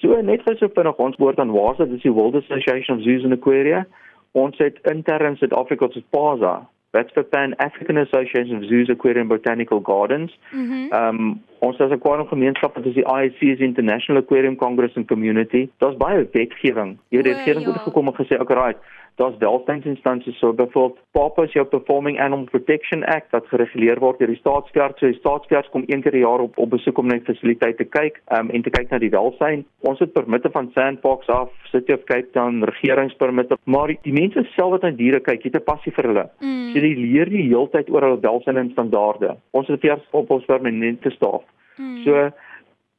So 0.00 0.20
net 0.24 0.42
gou 0.46 0.54
so 0.58 0.72
vinnig 0.74 1.00
ons 1.02 1.18
woord 1.20 1.40
aan 1.42 1.52
WASA, 1.54 1.86
dis 1.90 2.04
die 2.04 2.14
World 2.14 2.40
Association 2.40 2.98
of 2.98 3.04
Zoos 3.04 3.24
and 3.28 3.36
Aquaria. 3.36 3.84
Ons 4.32 4.56
het 4.58 4.78
intern 4.90 5.34
in 5.34 5.36
Suid-Afrika 5.36 5.88
tot 5.92 6.08
PASA. 6.10 6.54
That's 6.92 7.12
the 7.14 7.22
Pan 7.22 7.54
African 7.56 8.00
Association 8.00 8.58
of 8.58 8.68
Zoos, 8.68 8.90
Aquarium, 8.90 9.28
Botanical 9.28 9.80
Gardens. 9.80 10.38
Mhm. 10.50 10.86
Ehm 10.90 11.20
um, 11.20 11.42
ons 11.66 11.78
as 11.80 11.90
'n 11.90 11.98
aquarium 11.98 12.28
gemeenskap 12.28 12.74
wat 12.74 12.86
is 12.86 12.94
die 12.94 13.06
IAC's 13.06 13.60
International 13.60 14.22
Aquarium 14.22 14.56
Congress 14.56 14.96
and 14.96 15.06
Community. 15.06 15.68
Daar's 15.78 15.96
baie 15.96 16.28
wetgewing. 16.32 16.98
Jy 17.08 17.16
weet, 17.16 17.26
O, 17.26 17.28
die 17.28 17.38
regering 17.38 17.66
het 17.66 17.74
ja. 17.74 17.86
gekom 17.86 18.06
en 18.06 18.14
gesê, 18.14 18.40
"Oké, 18.40 18.54
right, 18.54 18.78
daar's 19.16 19.36
welsynsinstansies 19.38 20.38
so 20.38 20.52
byvoorbeeld 20.52 20.98
PAPA 21.10 21.44
jou 21.44 21.64
Performing 21.66 22.20
Animal 22.20 22.44
Protection 22.44 23.04
Act 23.04 23.30
wat 23.30 23.46
gereguleer 23.46 23.98
word 24.00 24.18
deur 24.18 24.32
die 24.32 24.40
staatsveerd. 24.40 24.98
So 24.98 25.06
die 25.06 25.18
staatsveerd 25.18 25.68
kom 25.70 25.84
een 25.86 26.02
keer 26.02 26.12
per 26.12 26.20
jaar 26.20 26.40
op 26.40 26.58
op 26.58 26.70
besoek 26.70 26.98
om 26.98 27.06
na 27.06 27.18
die 27.20 27.26
fasiliteit 27.26 27.76
te 27.76 27.84
kyk 27.84 28.20
um, 28.36 28.50
en 28.50 28.62
te 28.62 28.70
kyk 28.70 28.90
na 28.90 28.98
die 29.02 29.12
welsyn. 29.12 29.64
Ons 29.88 30.00
het 30.04 30.12
permitte 30.12 30.50
van 30.50 30.70
Sandbox 30.74 31.28
af, 31.32 31.52
City 31.70 31.92
of 31.92 32.04
Cape 32.04 32.30
Town, 32.32 32.64
regeringspermitte, 32.68 33.58
maar 33.64 33.92
die, 33.92 33.98
die 34.02 34.16
mense 34.16 34.46
self 34.56 34.76
wat 34.76 34.86
na 34.86 34.92
diere 34.96 35.20
kyk, 35.20 35.44
het 35.44 35.56
'n 35.56 35.64
passie 35.64 35.92
vir 35.92 36.08
hulle. 36.10 36.26
Mm. 36.40 36.72
So 36.72 36.80
die 36.80 36.96
leer 36.96 37.28
die 37.28 37.48
heeltyd 37.48 37.90
oor 37.90 38.02
hulle 38.08 38.20
welsyn 38.20 38.56
en 38.56 38.70
standaarde. 38.70 39.36
Ons 39.52 39.68
het 39.68 39.84
eers 39.84 40.04
op 40.10 40.30
ons 40.30 40.44
permanente 40.44 41.10
staf. 41.10 41.42
Mm. 41.78 42.02
So 42.04 42.30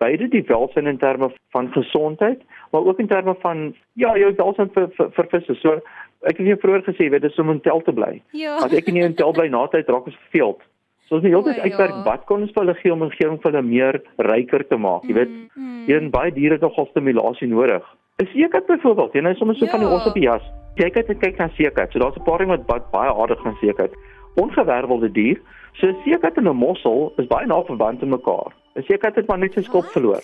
beide 0.04 0.28
die 0.28 0.44
welsyn 0.48 0.88
in 0.88 0.98
terme 0.98 1.32
van 1.52 1.72
gesondheid, 1.72 2.42
maar 2.72 2.82
ook 2.86 3.00
in 3.00 3.08
terme 3.08 3.36
van 3.40 3.76
ja, 3.94 4.18
jou 4.18 4.34
welsyn 4.36 4.70
vir 4.74 4.90
vir, 4.98 5.12
vir 5.12 5.28
visse. 5.32 5.56
So 5.62 5.80
ek 6.22 6.38
het 6.38 6.48
jou 6.48 6.58
vroeër 6.60 6.84
gesê, 6.84 7.10
weet 7.10 7.22
dis 7.22 7.40
om 7.40 7.50
in 7.50 7.62
tel 7.62 7.82
te 7.82 7.94
bly. 7.94 8.22
Ja. 8.32 8.58
As 8.64 8.74
ek 8.74 8.88
nie 8.92 9.04
in 9.04 9.16
tel 9.16 9.34
bly 9.34 9.48
na 9.48 9.68
tyd 9.68 9.90
raak 9.90 10.06
ons 10.06 10.20
verveeld. 10.28 10.62
So 11.08 11.16
ons 11.16 11.24
moet 11.24 11.34
heeltyd 11.34 11.56
ja. 11.56 11.64
uitwerk 11.64 12.06
wat 12.06 12.26
kon 12.26 12.42
ons 12.42 12.52
vir 12.56 12.64
hulle 12.64 12.76
gee 12.80 12.94
om 12.94 13.00
'n 13.04 13.10
omgewing 13.10 13.42
vir 13.42 13.52
hulle 13.52 13.64
meer 13.64 14.02
ryker 14.18 14.68
te 14.68 14.78
maak, 14.78 15.04
jy 15.04 15.14
weet. 15.14 15.30
Mm, 15.30 15.50
mm. 15.56 15.86
Hier 15.86 16.02
in 16.02 16.10
baie 16.10 16.32
diere 16.32 16.54
het 16.54 16.62
nogal 16.62 16.88
stimulasie 16.92 17.48
nodig. 17.48 17.84
'n 18.22 18.28
Seekat 18.34 18.66
byvoorbeeld, 18.68 19.14
jy 19.14 19.22
nou 19.22 19.36
sommer 19.36 19.56
so 19.56 19.66
van 19.66 19.80
die 19.80 19.88
Ja. 19.90 19.96
os 19.96 20.08
op 20.08 20.14
die 20.14 20.24
jas. 20.24 20.44
Jy 20.76 20.90
kyk 20.90 21.10
en 21.10 21.20
kyk 21.20 21.38
na 21.38 21.50
seekat. 21.50 21.92
So 21.92 22.00
daar's 22.00 22.16
'n 22.18 22.24
paar 22.24 22.38
ding 22.38 22.50
wat 22.50 22.66
ba- 22.66 22.86
baie 22.92 23.12
aardig 23.12 23.42
van 23.42 23.56
seekat. 23.62 23.92
Ongewervelde 24.36 25.12
dier. 25.12 25.38
So 25.74 25.88
'n 25.88 25.96
seekat 26.06 26.38
en 26.38 26.48
'n 26.48 26.56
mossel 26.56 27.14
is 27.18 27.28
baie 27.28 27.46
na 27.46 27.62
verwant 27.64 28.02
aan 28.02 28.10
mekaar. 28.10 28.52
'n 28.76 28.82
Seekat 28.82 29.16
het 29.16 29.28
maar 29.28 29.38
net 29.38 29.54
sy 29.54 29.62
skop 29.62 29.86
verloor. 29.86 30.22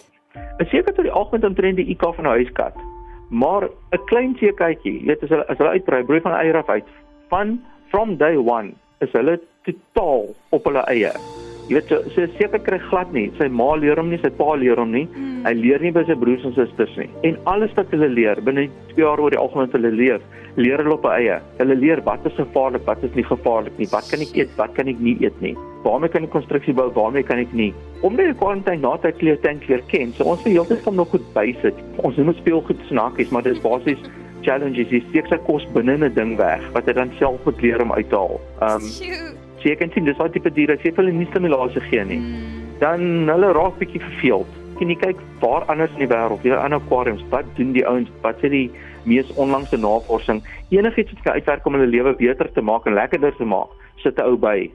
'n 0.60 0.66
Seekat 0.66 0.96
het 0.96 1.06
die 1.06 1.12
algemeen 1.12 1.50
omtrent 1.50 1.76
die 1.76 1.96
IQ 1.96 2.16
van 2.16 2.26
'n 2.26 2.38
huiskat. 2.38 2.76
Maar 3.30 3.64
'n 3.92 4.06
klein 4.06 4.36
seekatjie, 4.40 5.00
jy 5.00 5.06
weet 5.06 5.24
as 5.24 5.30
hulle 5.30 5.48
as 5.48 5.58
hulle 5.58 5.70
uitbrei, 5.70 6.04
broei 6.04 6.22
van 6.22 6.34
eier 6.34 6.58
af 6.58 6.70
uit. 6.70 6.88
Van 7.28 7.62
from 7.90 8.18
day 8.18 8.36
1 8.36 8.74
is 9.00 9.12
hulle 9.12 9.40
totaal 9.64 10.26
op 10.50 10.64
hulle 10.64 10.84
eie. 10.88 11.39
Jy 11.70 11.78
weet 11.78 11.92
so 11.92 12.02
so 12.16 12.26
seekat 12.40 12.64
kry 12.66 12.80
glad 12.90 13.12
nie. 13.14 13.28
Sy 13.38 13.46
ma 13.54 13.76
leer 13.78 14.00
hom 14.02 14.08
nie, 14.10 14.18
sy 14.24 14.32
pa 14.34 14.56
leer 14.58 14.80
hom 14.82 14.90
nie. 14.90 15.04
Mm. 15.14 15.44
Hy 15.46 15.52
leer 15.54 15.84
nie 15.86 15.92
by 15.94 16.02
sy 16.08 16.16
broers 16.18 16.46
en 16.48 16.56
susters 16.56 16.96
nie. 16.98 17.06
En 17.30 17.36
alles 17.52 17.76
wat 17.78 17.92
hulle 17.94 18.10
leer 18.10 18.42
binne 18.42 18.66
2 18.96 19.04
jaar 19.04 19.22
oor 19.22 19.30
die 19.30 19.38
algemeen 19.38 19.70
hulle 19.76 19.92
leer, 19.94 20.24
leer 20.58 20.82
hulle 20.82 20.96
op 20.98 21.06
eie. 21.12 21.38
Hulle 21.60 21.78
leer 21.78 22.02
wat 22.08 22.26
is 22.26 22.34
gevaarlik, 22.40 22.88
wat 22.90 23.06
is 23.06 23.14
nie 23.14 23.26
gevaarlik 23.28 23.78
nie. 23.78 23.90
Wat 23.92 24.10
kan 24.10 24.26
ek 24.26 24.34
eet, 24.40 24.56
wat 24.58 24.74
kan 24.80 24.90
ek 24.90 25.04
nie 25.06 25.14
eet 25.22 25.38
nie. 25.46 25.54
Waarmee 25.86 26.10
kan 26.12 26.26
ek 26.26 26.34
konstruksie 26.34 26.74
bou, 26.74 26.90
waarmee 26.96 27.28
kan 27.28 27.42
ek 27.44 27.54
nie. 27.54 27.70
Omdat 28.02 28.32
die 28.32 28.40
kwarantyne 28.42 28.82
na 28.82 28.96
tyd 29.04 29.20
kleer 29.22 29.38
tank 29.46 29.68
leer 29.70 29.86
ken, 29.94 30.16
so 30.18 30.26
ons 30.26 30.42
wil 30.48 30.58
heeltyd 30.58 30.82
van 30.88 30.98
nog 30.98 31.14
goed 31.14 31.28
bysit. 31.38 31.78
Ons 32.02 32.18
noem 32.18 32.34
dit 32.34 32.42
speelgoed 32.42 32.82
snakkies, 32.90 33.30
maar 33.30 33.46
dis 33.46 33.62
basies 33.62 34.02
challenges. 34.42 34.90
Jy 34.90 35.04
steek 35.12 35.30
sy 35.30 35.38
kos 35.46 35.70
binne 35.78 36.00
in 36.00 36.10
'n 36.10 36.18
ding 36.18 36.34
weg 36.42 36.66
wat 36.74 36.90
hy 36.90 36.98
dan 36.98 37.14
self 37.22 37.46
moet 37.46 37.62
leer 37.62 37.86
om 37.86 37.94
uit 37.94 38.10
te 38.10 38.18
haal. 38.18 38.42
Ehm 38.58 38.82
um, 38.82 38.90
Sjoe. 38.90 39.39
So 39.62 39.70
jy 39.70 39.76
kan 39.76 39.92
sien 39.94 40.06
dis 40.06 40.18
daai 40.18 40.30
tipe 40.30 40.50
diere, 40.50 40.74
as 40.74 40.84
jy 40.84 40.92
vir 40.92 41.04
hulle 41.04 41.18
nie 41.18 41.26
stimulasie 41.32 41.82
gee 41.90 42.04
nie 42.06 42.20
Mm. 42.20 42.80
dan 42.80 43.28
hulle 43.28 43.52
raak 43.54 43.78
bietjie 43.80 44.02
verveeld. 44.02 44.48
Kan 44.80 44.90
jy 44.90 44.96
kyk 44.96 45.18
waar 45.42 45.66
anders 45.68 45.92
in 45.92 46.08
die 46.08 46.08
wêreld, 46.08 46.44
jy 46.44 46.56
aan 46.56 46.74
aquariums, 46.74 47.24
wat 47.30 47.46
doen 47.58 47.74
die 47.74 47.86
ouens, 47.88 48.10
wat 48.22 48.44
is 48.44 48.52
die 48.52 48.72
mees 49.04 49.28
onlangse 49.36 49.78
navorsing? 49.78 50.42
Enigiets 50.72 51.12
wat 51.14 51.24
kan 51.24 51.34
uitwerk 51.34 51.66
om 51.66 51.74
hulle 51.74 51.88
lewe 51.88 52.16
beter 52.16 52.52
te 52.54 52.62
maak 52.62 52.88
en 52.88 52.94
lekkerder 52.94 53.36
te 53.36 53.46
maak, 53.46 53.68
sit 53.98 54.18
'n 54.18 54.24
ou 54.24 54.38
by. 54.38 54.72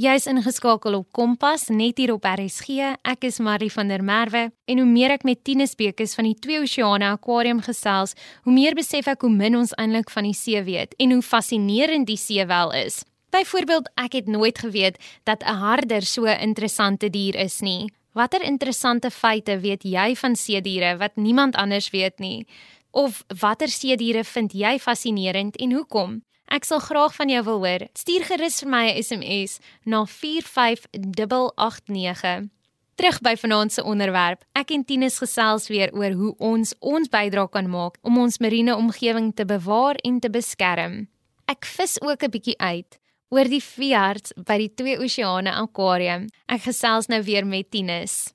Jy's 0.00 0.24
ingeskakel 0.30 0.94
op 0.96 1.10
Kompas 1.12 1.66
net 1.68 1.98
hier 2.00 2.14
op 2.14 2.24
RSG. 2.24 2.94
Ek 3.04 3.26
is 3.28 3.36
Marie 3.44 3.68
van 3.68 3.90
der 3.92 4.00
Merwe 4.00 4.46
en 4.64 4.78
hoe 4.80 4.86
meer 4.88 5.12
ek 5.12 5.26
met 5.28 5.42
Tinus 5.44 5.74
Bekes 5.76 6.14
van 6.16 6.24
die 6.24 6.38
Twee 6.40 6.62
Oseane 6.62 7.10
Aquarium 7.10 7.60
gesels, 7.60 8.14
hoe 8.46 8.54
meer 8.54 8.72
besef 8.78 9.10
ek 9.12 9.26
hoe 9.26 9.32
min 9.34 9.58
ons 9.58 9.74
eintlik 9.76 10.08
van 10.14 10.24
die 10.24 10.38
see 10.38 10.62
weet 10.64 10.96
en 10.96 11.12
hoe 11.12 11.26
fascinerend 11.26 12.08
die 12.08 12.16
see 12.16 12.46
wel 12.48 12.72
is. 12.78 13.02
Byvoorbeeld, 13.34 13.90
ek 14.00 14.16
het 14.16 14.32
nooit 14.32 14.62
geweet 14.64 14.96
dat 15.28 15.44
'n 15.44 15.60
harder 15.60 16.02
so 16.02 16.24
'n 16.24 16.40
interessante 16.48 17.10
dier 17.10 17.36
is 17.36 17.60
nie. 17.60 17.92
Watter 18.14 18.40
interessante 18.40 19.10
feite 19.10 19.60
weet 19.60 19.84
jy 19.84 20.16
van 20.16 20.34
seediere 20.34 20.96
wat 20.96 21.16
niemand 21.16 21.56
anders 21.56 21.90
weet 21.90 22.18
nie? 22.18 22.46
Of 22.90 23.22
watter 23.40 23.68
seediere 23.68 24.24
vind 24.24 24.52
jy 24.52 24.78
fascinerend 24.78 25.56
en 25.56 25.72
hoekom? 25.72 26.22
Ek 26.50 26.66
sal 26.66 26.80
graag 26.82 27.14
van 27.14 27.30
jou 27.30 27.44
wil 27.46 27.60
hoor. 27.62 27.84
Stuur 27.94 28.24
gerus 28.26 28.58
vir 28.62 28.70
my 28.70 28.90
'n 28.90 29.02
SMS 29.02 29.58
na 29.84 30.04
45889. 30.04 32.48
Terug 32.94 33.20
by 33.20 33.36
vanaand 33.36 33.72
se 33.72 33.84
onderwerp. 33.84 34.44
Ek 34.52 34.70
en 34.70 34.84
Tinus 34.84 35.18
gesels 35.18 35.68
weer 35.68 35.92
oor 35.92 36.10
hoe 36.10 36.34
ons 36.38 36.74
ons 36.80 37.08
bydrae 37.08 37.48
kan 37.48 37.70
maak 37.70 37.96
om 38.02 38.18
ons 38.18 38.38
marine 38.38 38.76
omgewing 38.76 39.34
te 39.34 39.44
bewaar 39.44 39.94
en 39.94 40.20
te 40.20 40.30
beskerm. 40.30 41.08
Ek 41.46 41.64
vis 41.64 42.02
ook 42.02 42.22
'n 42.22 42.30
bietjie 42.30 42.58
uit 42.58 42.98
oor 43.28 43.44
die 43.44 43.62
veearts 43.62 44.32
by 44.36 44.58
die 44.58 44.74
Twee 44.74 44.98
Oseane 44.98 45.52
Aquarium. 45.52 46.26
Ek 46.48 46.62
gesels 46.62 47.06
nou 47.06 47.22
weer 47.22 47.46
met 47.46 47.70
Tinus. 47.70 48.34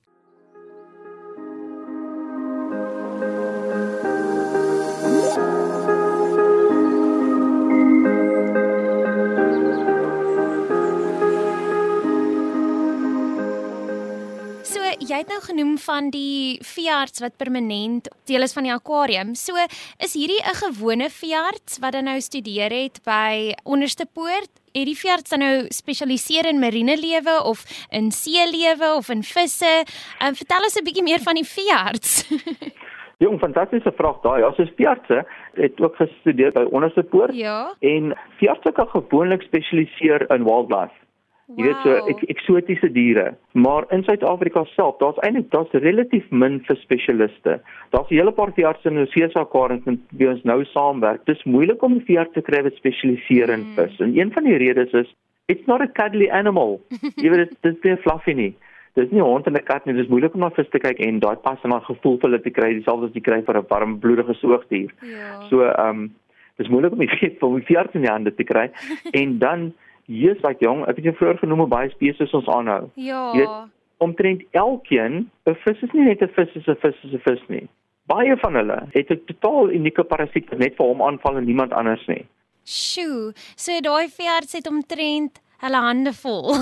Het 15.26 15.34
nou 15.34 15.42
genoem 15.42 15.78
van 15.78 16.10
die 16.14 16.58
veearts 16.62 17.20
wat 17.20 17.36
permanent 17.36 18.06
deel 18.30 18.44
is 18.46 18.54
van 18.54 18.66
die 18.66 18.72
aquarium. 18.72 19.34
So 19.34 19.58
is 19.98 20.14
hierdie 20.14 20.42
'n 20.42 20.58
gewone 20.62 21.08
veearts 21.10 21.78
wat 21.82 21.92
dan 21.92 22.04
nou 22.04 22.20
studeer 22.20 22.70
het 22.70 23.00
by 23.04 23.54
Onderste 23.64 24.06
Poort? 24.12 24.50
Het 24.72 24.86
die 24.86 24.98
veearts 24.98 25.30
dan 25.30 25.38
nou 25.38 25.64
spesialiseer 25.68 26.46
in 26.46 26.58
marine 26.58 26.96
lewe 26.96 27.42
of 27.44 27.64
in 27.90 28.12
see 28.12 28.46
lewe 28.50 28.94
of 28.96 29.08
in 29.08 29.22
visse? 29.22 29.84
Um, 30.22 30.34
vertel 30.34 30.62
ons 30.62 30.76
'n 30.78 30.84
bietjie 30.84 31.02
meer 31.02 31.20
van 31.20 31.34
die 31.34 31.48
veearts. 31.56 32.28
Jong, 33.18 33.38
fantastiese 33.38 33.92
vraag 33.96 34.20
daai. 34.20 34.40
Ja, 34.40 34.52
soos 34.52 34.72
veeartse 34.76 35.26
het 35.54 35.80
ook 35.80 35.96
gestudeer 35.96 36.52
by 36.52 36.66
Onderste 36.70 37.02
Poort. 37.02 37.34
Ja. 37.34 37.74
En 37.80 38.16
veeartse 38.38 38.72
kan 38.72 38.88
gewoonlik 38.88 39.42
spesialiseer 39.42 40.30
in 40.30 40.44
wildlife. 40.44 41.05
Jy 41.46 41.62
weet 41.62 41.82
so 41.84 41.98
ek, 42.10 42.22
eksotiese 42.32 42.88
diere, 42.90 43.28
maar 43.54 43.84
in 43.94 44.02
Suid-Afrika 44.02 44.64
self, 44.72 44.96
daar's 44.98 45.18
eintlik 45.22 45.52
daar's 45.52 45.70
relatief 45.84 46.24
min 46.34 46.56
vir 46.66 46.78
spesialiste. 46.80 47.60
Daar's 47.94 48.10
'n 48.10 48.18
hele 48.18 48.32
paar 48.32 48.50
veeartse 48.56 48.90
in 48.90 48.98
Oseesa 48.98 49.44
Karens 49.44 49.84
met 49.84 50.00
wie 50.10 50.28
ons 50.28 50.42
nou 50.42 50.64
saamwerk. 50.64 51.24
Dis 51.26 51.44
moeilik 51.44 51.82
om 51.82 51.94
'n 51.94 52.04
veearts 52.08 52.34
te 52.34 52.42
kry 52.42 52.62
wat 52.62 52.74
spesialiseer 52.74 53.50
in 53.50 53.64
vis. 53.76 53.94
Mm. 53.98 54.04
En 54.04 54.18
een 54.18 54.32
van 54.32 54.44
die 54.44 54.56
redes 54.56 54.92
is 54.92 55.14
it's 55.46 55.66
not 55.66 55.80
a 55.80 55.86
cuddly 55.86 56.28
animal. 56.30 56.80
Jy 57.22 57.30
weet 57.30 57.54
dit 57.62 57.74
is 57.74 57.80
baie 57.80 57.96
fluffy 57.96 58.32
nie. 58.32 58.54
Dis 58.94 59.10
nie 59.10 59.20
'n 59.20 59.30
hond 59.30 59.46
en 59.46 59.54
'n 59.54 59.64
kat 59.64 59.86
nie, 59.86 59.94
dis 59.94 60.08
moeilik 60.08 60.34
om 60.34 60.40
na 60.40 60.50
vis 60.50 60.68
te 60.70 60.78
kyk 60.78 60.98
en 60.98 61.20
daai 61.20 61.36
pas 61.36 61.62
en 61.62 61.70
daai 61.70 61.84
gevoel 61.84 62.18
vir 62.18 62.30
hulle 62.30 62.42
te 62.42 62.50
kry, 62.50 62.72
dieselfde 62.74 63.06
as 63.06 63.14
jy 63.14 63.20
kry 63.20 63.42
vir 63.42 63.56
'n 63.56 63.66
warm 63.68 63.98
bloedige 64.00 64.34
soogdier. 64.34 64.90
Ja. 65.00 65.46
So 65.48 65.62
ehm 65.62 65.88
um, 65.88 66.14
dis 66.58 66.68
moeilik 66.68 66.92
om 66.92 66.98
die 66.98 67.16
gees 67.18 67.38
van 67.38 67.54
'n 67.54 67.62
veearts 67.62 67.94
in 67.94 68.02
die 68.02 68.10
hande 68.10 68.34
te 68.34 68.44
kry 68.44 68.70
en 69.20 69.38
dan 69.38 69.72
Jesus 70.06 70.42
wat 70.44 70.60
jong, 70.62 70.84
ek 70.86 71.00
het 71.00 71.08
jou 71.10 71.14
vroeër 71.18 71.40
genoem 71.42 71.64
hoe 71.64 71.72
baie 71.72 71.90
spesies 71.90 72.34
ons 72.36 72.48
aanhou. 72.48 72.90
Ja. 72.94 73.22
Jy 73.34 73.42
weet, 73.42 73.72
omtrent 74.04 74.42
elkeen, 74.52 75.30
'n 75.46 75.56
vis 75.64 75.82
is 75.82 75.92
nie 75.92 76.04
net 76.04 76.22
'n 76.22 76.32
vis, 76.36 76.54
is 76.54 76.68
'n 76.68 76.76
vis 76.82 76.96
is 77.04 77.14
'n 77.14 77.22
vis 77.24 77.42
nie. 77.48 77.68
Baie 78.06 78.36
van 78.36 78.54
hulle 78.54 78.88
het 78.92 79.10
'n 79.10 79.24
totaal 79.26 79.70
unieke 79.70 80.04
parasiet 80.04 80.50
wat 80.50 80.58
net 80.58 80.76
vir 80.76 80.86
hom 80.86 81.02
aanval 81.02 81.36
en 81.36 81.44
niemand 81.44 81.72
anders 81.72 82.06
nie. 82.06 82.26
Sjoe, 82.64 83.32
so 83.56 83.80
daai 83.80 84.08
veearts 84.08 84.52
het 84.52 84.66
omtrent 84.68 85.40
hulle 85.58 85.80
hande 85.80 86.12
vol. 86.12 86.54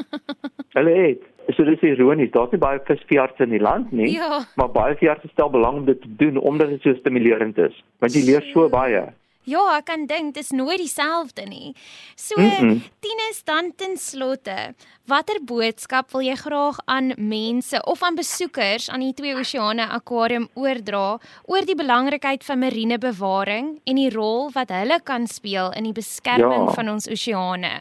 hulle 0.76 0.94
het 0.96 1.22
So 1.56 1.64
dis 1.64 1.82
ironies, 1.82 2.30
daar's 2.30 2.52
nie 2.54 2.60
baie 2.62 2.80
visveeartse 2.86 3.42
in 3.42 3.54
die 3.54 3.62
land 3.62 3.92
nie, 3.96 4.12
ja. 4.12 4.42
maar 4.56 4.70
baie 4.70 4.94
veeartse 5.00 5.30
stel 5.32 5.50
belang 5.50 5.80
om 5.80 5.86
dit 5.88 6.00
te 6.02 6.10
doen 6.20 6.36
omdat 6.36 6.68
dit 6.68 6.82
so 6.82 6.94
stimulerend 6.94 7.58
is, 7.58 7.74
want 7.98 8.14
jy 8.14 8.22
leer 8.28 8.44
so 8.52 8.68
baie. 8.70 9.02
Ja, 9.50 9.62
ek 9.78 9.88
kan 9.90 10.06
dink 10.06 10.36
dis 10.36 10.52
nooit 10.54 10.78
dieselfde 10.78 11.46
nie. 11.48 11.74
So, 12.14 12.38
mm 12.38 12.50
-mm. 12.50 12.82
Tinus 13.02 13.42
dan 13.44 13.72
ten 13.76 13.96
slotte, 13.96 14.74
watter 15.06 15.40
boodskap 15.42 16.12
wil 16.12 16.22
jy 16.22 16.36
graag 16.36 16.78
aan 16.86 17.12
mense 17.16 17.82
of 17.84 18.02
aan 18.02 18.14
besoekers 18.14 18.88
aan 18.88 19.00
die 19.00 19.14
Twee 19.14 19.34
Oseane 19.34 19.88
Aquarium 19.88 20.48
oordra 20.54 21.18
oor 21.44 21.64
die 21.66 21.74
belangrikheid 21.74 22.44
van 22.44 22.58
marine 22.58 22.98
bewaring 22.98 23.80
en 23.84 23.96
die 23.96 24.10
rol 24.10 24.50
wat 24.52 24.70
hulle 24.70 25.00
kan 25.02 25.26
speel 25.26 25.72
in 25.72 25.84
die 25.84 25.96
beskerming 25.96 26.68
ja. 26.68 26.74
van 26.74 26.88
ons 26.88 27.08
oseane? 27.08 27.80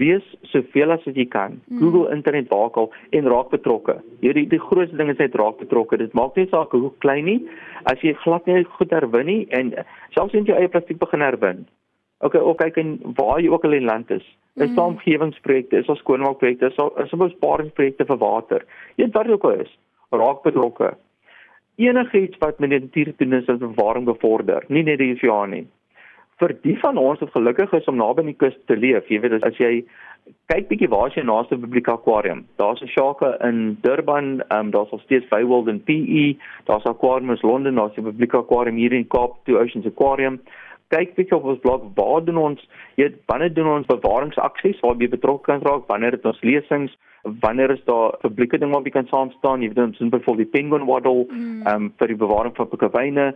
Wees 0.00 0.24
soveel 0.48 0.94
as 0.94 1.02
wat 1.04 1.18
jy 1.20 1.26
kan. 1.28 1.58
Hmm. 1.68 1.80
Google 1.82 2.14
internet 2.14 2.46
wakel 2.48 2.86
en 3.12 3.26
raak 3.28 3.50
betrokke. 3.52 3.98
Hierdie 4.24 4.46
die 4.48 4.60
grootste 4.60 4.96
ding 4.96 5.10
is 5.12 5.18
net 5.20 5.34
raak 5.36 5.58
betrokke. 5.60 5.98
Dit 6.00 6.14
maak 6.16 6.38
nie 6.40 6.46
saak 6.48 6.72
hoe 6.72 6.88
klein 7.04 7.28
nie. 7.28 7.42
As 7.92 8.00
jy 8.00 8.14
glad 8.22 8.48
nie 8.48 8.64
goed 8.78 8.94
herwin 8.96 9.28
nie 9.28 9.42
en 9.58 9.74
selfs 10.14 10.32
as 10.32 10.48
jy 10.48 10.56
eie 10.56 10.70
plastiek 10.72 11.00
begin 11.02 11.20
herwin. 11.20 11.66
Okay, 12.24 12.40
ook 12.40 12.62
kyk 12.62 12.78
en 12.80 12.94
waar 13.18 13.42
jy 13.42 13.50
ook 13.52 13.66
al 13.68 13.76
in 13.76 13.84
land 13.90 14.10
is. 14.16 14.24
Is 14.56 14.72
daar 14.72 14.88
hmm. 14.88 14.96
omgewingsprojekte, 14.96 15.82
is 15.82 15.90
daar 15.90 16.00
skoonmaakprojekte, 16.00 16.72
is 16.72 16.80
daar 16.80 17.04
is 17.04 17.12
daar 17.12 17.24
besparingsprojekte 17.26 18.08
vir 18.08 18.20
water. 18.24 18.64
Jy 18.96 19.04
weet 19.04 19.18
wat 19.18 19.32
ook 19.36 19.46
al 19.50 19.60
is. 19.66 19.76
Raak 20.16 20.42
betrokke. 20.48 20.94
Enigiets 21.76 22.40
wat 22.40 22.64
met 22.64 22.72
die 22.72 22.80
natuur 22.80 23.12
doen 23.20 23.40
is, 23.42 23.48
is 23.48 23.60
bewaring 23.60 24.08
bevorder, 24.08 24.64
nie 24.68 24.86
net 24.88 25.00
die 25.04 25.12
oseaan 25.12 25.52
nie 25.52 25.66
vir 26.42 26.56
die 26.64 26.78
van 26.82 26.98
ons 26.98 27.20
wat 27.22 27.34
gelukkig 27.36 27.72
is 27.78 27.88
om 27.90 28.00
naby 28.00 28.24
die 28.26 28.38
kus 28.38 28.56
te 28.66 28.76
leef, 28.76 29.06
jy 29.10 29.20
weet 29.22 29.44
as 29.46 29.58
jy 29.62 29.84
kyk 30.50 30.68
bietjie 30.70 30.88
waar 30.90 31.10
is 31.10 31.16
jou 31.18 31.24
naaste 31.26 31.58
publieke 31.58 31.92
akwarium? 31.94 32.44
Daar's 32.58 32.82
'n 32.82 32.90
Shaka 32.94 33.36
in 33.48 33.78
Durban, 33.82 34.42
ehm 34.48 34.58
um, 34.58 34.70
daar's 34.70 34.92
al 34.92 35.02
steeds 35.04 35.26
Vrywold 35.30 35.68
in 35.68 35.82
PE, 35.82 36.36
daar's 36.66 36.86
Aquariums 36.86 37.42
Londen, 37.42 37.74
daar's 37.74 37.96
'n 37.96 38.04
publieke 38.10 38.38
akwarium 38.38 38.76
hier 38.76 38.92
in 38.92 39.08
Kaap, 39.08 39.44
Two 39.44 39.58
Oceans 39.58 39.86
Aquarium. 39.86 40.40
Kyk 40.92 41.14
bietjie 41.16 41.36
op 41.38 41.48
ons 41.48 41.62
blog, 41.62 41.88
waar 41.96 42.24
doen 42.24 42.38
ons, 42.38 42.68
weet, 43.00 43.16
wanneer 43.30 43.54
doen 43.56 43.70
ons 43.78 43.88
bewaringsaksies 43.88 44.82
waar 44.84 45.00
jy 45.00 45.08
betrokke 45.08 45.48
kan 45.48 45.64
raak, 45.64 45.88
wanneer 45.88 46.18
het 46.18 46.28
ons 46.28 46.42
lesings? 46.44 46.92
wanneer 47.22 47.70
is 47.70 47.84
daar 47.84 48.16
publieke 48.18 48.58
ding 48.58 48.70
waarop 48.70 48.86
jy 48.86 48.92
kan 48.92 49.06
saam 49.06 49.30
staan? 49.30 49.62
Jy 49.62 49.68
weet 49.68 49.84
ons 49.84 50.00
in 50.00 50.10
byvoorbeeld 50.10 50.50
die 50.50 50.60
penguin 50.60 50.86
waddle 50.86 51.26
mm. 51.30 51.66
um, 51.70 51.90
vir 51.98 52.10
die 52.10 52.18
bewaring 52.18 52.54
van 52.56 52.68
pikkewyne. 52.68 53.26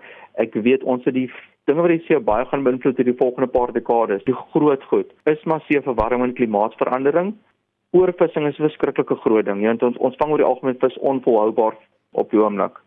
Ek 0.42 0.54
weet 0.66 0.82
ons 0.82 1.04
het 1.06 1.14
die 1.14 1.28
dinge 1.70 1.84
wat 1.84 1.94
jy 1.94 2.00
sê 2.06 2.18
baie 2.22 2.46
gaan 2.50 2.66
beïnvloed 2.66 3.02
in 3.02 3.10
die 3.10 3.18
volgende 3.18 3.50
paar 3.50 3.72
dekades. 3.74 4.24
Die 4.26 4.38
groot 4.54 4.82
goed 4.90 5.12
is 5.30 5.44
massiewe 5.46 5.84
verwarming 5.86 6.30
en 6.30 6.38
klimaatsverandering. 6.40 7.34
Oorvissing 7.94 8.48
is 8.50 8.58
'n 8.58 8.66
verskriklike 8.66 9.20
groot 9.22 9.46
ding 9.46 9.62
weet 9.62 9.82
ons 9.82 9.96
ons 9.98 10.16
vang 10.18 10.30
oor 10.30 10.42
die 10.42 10.50
algemeen 10.50 10.82
vis 10.82 10.98
onvolhoubaar 10.98 11.78
op 12.12 12.30
die 12.30 12.42
oomblik 12.42 12.82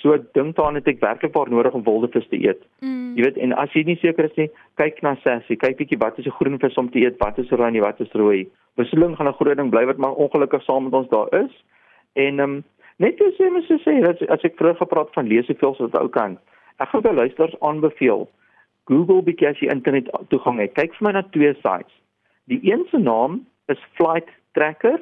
So 0.00 0.16
dink 0.32 0.56
daaraan 0.56 0.74
het 0.80 0.88
ek 0.88 1.00
werklik 1.00 1.34
waar 1.34 1.50
nodig 1.50 1.74
om 1.76 1.84
wildevis 1.84 2.28
te 2.28 2.40
eet. 2.40 2.62
Mm. 2.80 3.12
Jy 3.16 3.26
weet 3.26 3.38
en 3.44 3.52
as 3.60 3.72
jy 3.76 3.84
nie 3.86 3.98
seker 4.00 4.24
is 4.24 4.36
nie, 4.40 4.48
kyk 4.80 5.02
na 5.04 5.14
sassie, 5.22 5.56
kyk 5.56 5.76
bietjie 5.78 5.98
wat 6.00 6.18
is 6.18 6.26
'n 6.26 6.36
groen 6.38 6.58
vis 6.58 6.78
om 6.80 6.90
te 6.90 6.98
eet, 6.98 7.20
wat 7.20 7.38
is 7.38 7.50
rooi 7.50 7.68
en 7.68 7.80
wat 7.80 8.00
is 8.00 8.12
rooi. 8.12 8.48
Wisseling 8.76 9.16
gaan 9.16 9.28
'n 9.28 9.38
groot 9.40 9.56
ding 9.56 9.70
bly 9.70 9.84
wat 9.86 9.96
maar 9.96 10.14
ongelukkig 10.14 10.62
saam 10.62 10.84
met 10.84 10.92
ons 10.92 11.08
daar 11.08 11.28
is. 11.44 11.64
En 12.14 12.40
ehm 12.40 12.40
um, 12.40 12.64
net 12.96 13.18
so 13.18 13.30
sê 13.30 13.50
mens 13.50 13.66
sê 13.66 14.00
dat 14.00 14.28
as 14.28 14.42
ek 14.42 14.56
vroeër 14.56 14.76
gepraat 14.76 15.12
van 15.12 15.26
lees 15.26 15.46
soveel 15.46 15.74
so 15.74 15.88
wat 15.88 16.00
ou 16.00 16.08
kan. 16.08 16.38
Ek 16.78 16.88
gaan 16.88 17.02
vir 17.02 17.14
luisters 17.14 17.60
aanbeveel. 17.60 18.28
Google 18.84 19.22
bietjie 19.22 19.48
as 19.48 19.60
jy 19.60 19.68
internet 19.70 20.10
toegang 20.28 20.58
het. 20.58 20.74
Kyk 20.74 20.94
vir 20.94 21.06
my 21.06 21.12
na 21.12 21.22
twee 21.22 21.54
sites. 21.54 21.94
Die 22.50 22.60
een 22.62 22.86
se 22.90 22.98
naam 22.98 23.46
is 23.66 23.78
Flight 23.94 24.28
Tracker 24.52 25.00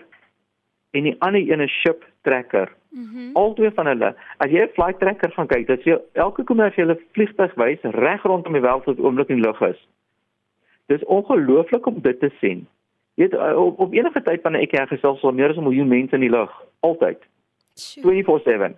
en 0.90 1.02
die 1.02 1.16
ander 1.18 1.40
een 1.40 1.60
is 1.60 1.70
Ship 1.70 2.04
Tracker. 2.22 2.68
Mm 2.90 3.36
Albei 3.38 3.70
van 3.74 3.86
hulle, 3.86 4.14
as 4.38 4.50
jy 4.50 4.62
'n 4.62 4.74
flight 4.74 4.98
tracker 4.98 5.30
gaan 5.30 5.46
kyk, 5.46 5.66
dat 5.66 5.84
jy 5.84 5.98
elke 6.12 6.44
kommersiële 6.44 6.98
vliegtuig 7.12 7.54
wys 7.54 7.82
reg 7.82 8.22
rondom 8.22 8.52
die 8.52 8.62
wêreld 8.62 8.84
wat 8.84 8.98
oomblik 8.98 9.28
in 9.28 9.40
lug 9.40 9.60
is. 9.60 9.88
Dis 10.86 11.04
ongelooflik 11.04 11.86
om 11.86 12.00
dit 12.02 12.20
te 12.20 12.30
sien. 12.40 12.66
Jy 13.14 13.28
weet 13.28 13.56
op, 13.56 13.78
op 13.78 13.92
enige 13.92 14.22
tyd 14.22 14.42
wanneer 14.42 14.62
ek 14.62 14.70
hier 14.70 14.86
gesels 14.86 15.20
sal 15.20 15.32
meer 15.32 15.50
as 15.50 15.56
'n 15.56 15.62
miljoen 15.62 15.88
mense 15.88 16.14
in 16.14 16.20
die 16.20 16.30
lug, 16.30 16.50
altyd. 16.80 17.22
24/7. 18.02 18.74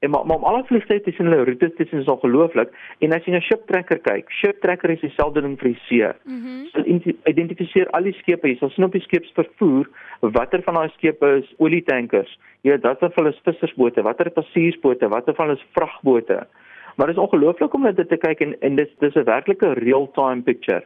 En 0.00 0.10
maar 0.10 0.26
maar 0.26 0.38
alle 0.38 0.64
vliegtye 0.64 1.00
tussen 1.00 1.26
hulle 1.26 1.44
roetes 1.44 1.74
tussen 1.74 1.98
is 1.98 2.06
ongelooflik 2.06 2.70
en 2.98 3.12
as 3.16 3.24
jy 3.26 3.32
na 3.34 3.40
ship 3.42 3.64
tracker 3.66 3.98
kyk, 3.98 4.28
ship 4.30 4.60
tracker 4.62 4.92
is 4.94 5.00
dieselfde 5.02 5.42
ding 5.42 5.56
vir 5.58 5.72
die 5.72 5.80
see. 5.88 6.10
Mm 6.30 6.68
so 6.70 6.84
identifiseer 7.32 7.90
al 7.98 8.06
die 8.06 8.14
skepe, 8.20 8.46
jy 8.46 8.60
sal 8.60 8.70
sien 8.70 8.86
op 8.86 8.94
die 8.94 9.02
skeepsvervoer 9.02 9.90
watter 10.36 10.62
van 10.66 10.78
daai 10.78 10.92
skepe 10.94 11.32
is 11.40 11.50
olietankers. 11.58 12.30
Jy 12.62 12.76
weet 12.76 12.86
watter 12.86 13.10
van 13.16 13.24
hulle 13.24 13.34
is 13.34 13.42
vissersbote, 13.48 14.06
watter 14.06 14.30
passasiersbote, 14.38 15.10
watter 15.16 15.34
van 15.34 15.50
hulle 15.50 15.58
is 15.58 15.66
vragbote. 15.80 16.38
Maar 16.94 17.10
dit 17.10 17.18
is 17.18 17.24
ongelooflik 17.24 17.74
om 17.74 17.90
dit 17.90 18.08
te 18.14 18.22
kyk 18.28 18.46
en 18.46 18.54
en 18.70 18.78
dis 18.78 18.94
dis 19.02 19.18
'n 19.18 19.26
werklike 19.32 19.74
real-time 19.82 20.42
picture. 20.42 20.82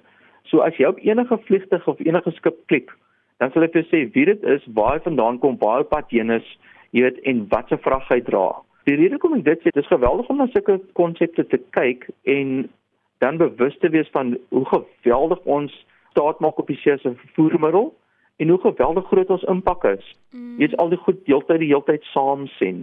So 0.48 0.64
as 0.64 0.76
jy 0.80 0.88
op 0.88 1.04
enige 1.04 1.38
vliegtuig 1.44 1.86
of 1.88 2.00
enige 2.00 2.32
skip 2.40 2.56
klik, 2.66 2.90
dan 3.38 3.52
sal 3.52 3.68
dit 3.68 3.86
sê 3.92 4.08
wie 4.14 4.24
dit 4.24 4.42
is, 4.42 4.66
waar 4.72 4.92
hy 4.96 5.00
vandaan 5.04 5.38
kom, 5.38 5.58
waar 5.60 5.78
hy 5.78 5.84
pad 5.84 6.10
heen 6.10 6.30
is, 6.30 6.58
jy 6.92 7.02
weet 7.02 7.20
en 7.28 7.48
wat 7.48 7.68
se 7.68 7.76
vrag 7.76 8.08
hy 8.08 8.20
dra. 8.20 8.62
Die 8.84 8.94
rede 8.94 9.14
hoekom 9.14 9.38
ek 9.38 9.44
dit 9.44 9.60
sê, 9.62 9.72
dis 9.74 9.90
geweldig 9.90 10.28
om 10.32 10.40
na 10.42 10.48
sulke 10.50 10.80
konsepte 10.98 11.44
te 11.46 11.58
kyk 11.76 12.08
en 12.26 12.70
dan 13.22 13.38
bewus 13.38 13.76
te 13.78 13.90
wees 13.94 14.08
van 14.14 14.34
hoe 14.50 14.64
geweldig 14.70 15.44
ons 15.44 15.74
staat 16.10 16.40
maak 16.42 16.58
op 16.58 16.66
die 16.66 16.78
see 16.80 16.96
se 16.98 17.12
vervoermiddel 17.20 17.92
en 18.42 18.48
hoe 18.48 18.58
geweldig 18.64 19.06
groot 19.06 19.30
ons 19.30 19.44
impak 19.52 19.84
is. 19.92 20.08
Mm. 20.32 20.56
Jy 20.58 20.66
het 20.66 20.80
al 20.82 20.90
die 20.90 20.98
goed 21.04 21.20
deeltyd 21.28 21.62
die 21.62 21.70
heeltyd 21.70 22.10
saam 22.10 22.48
sien. 22.56 22.82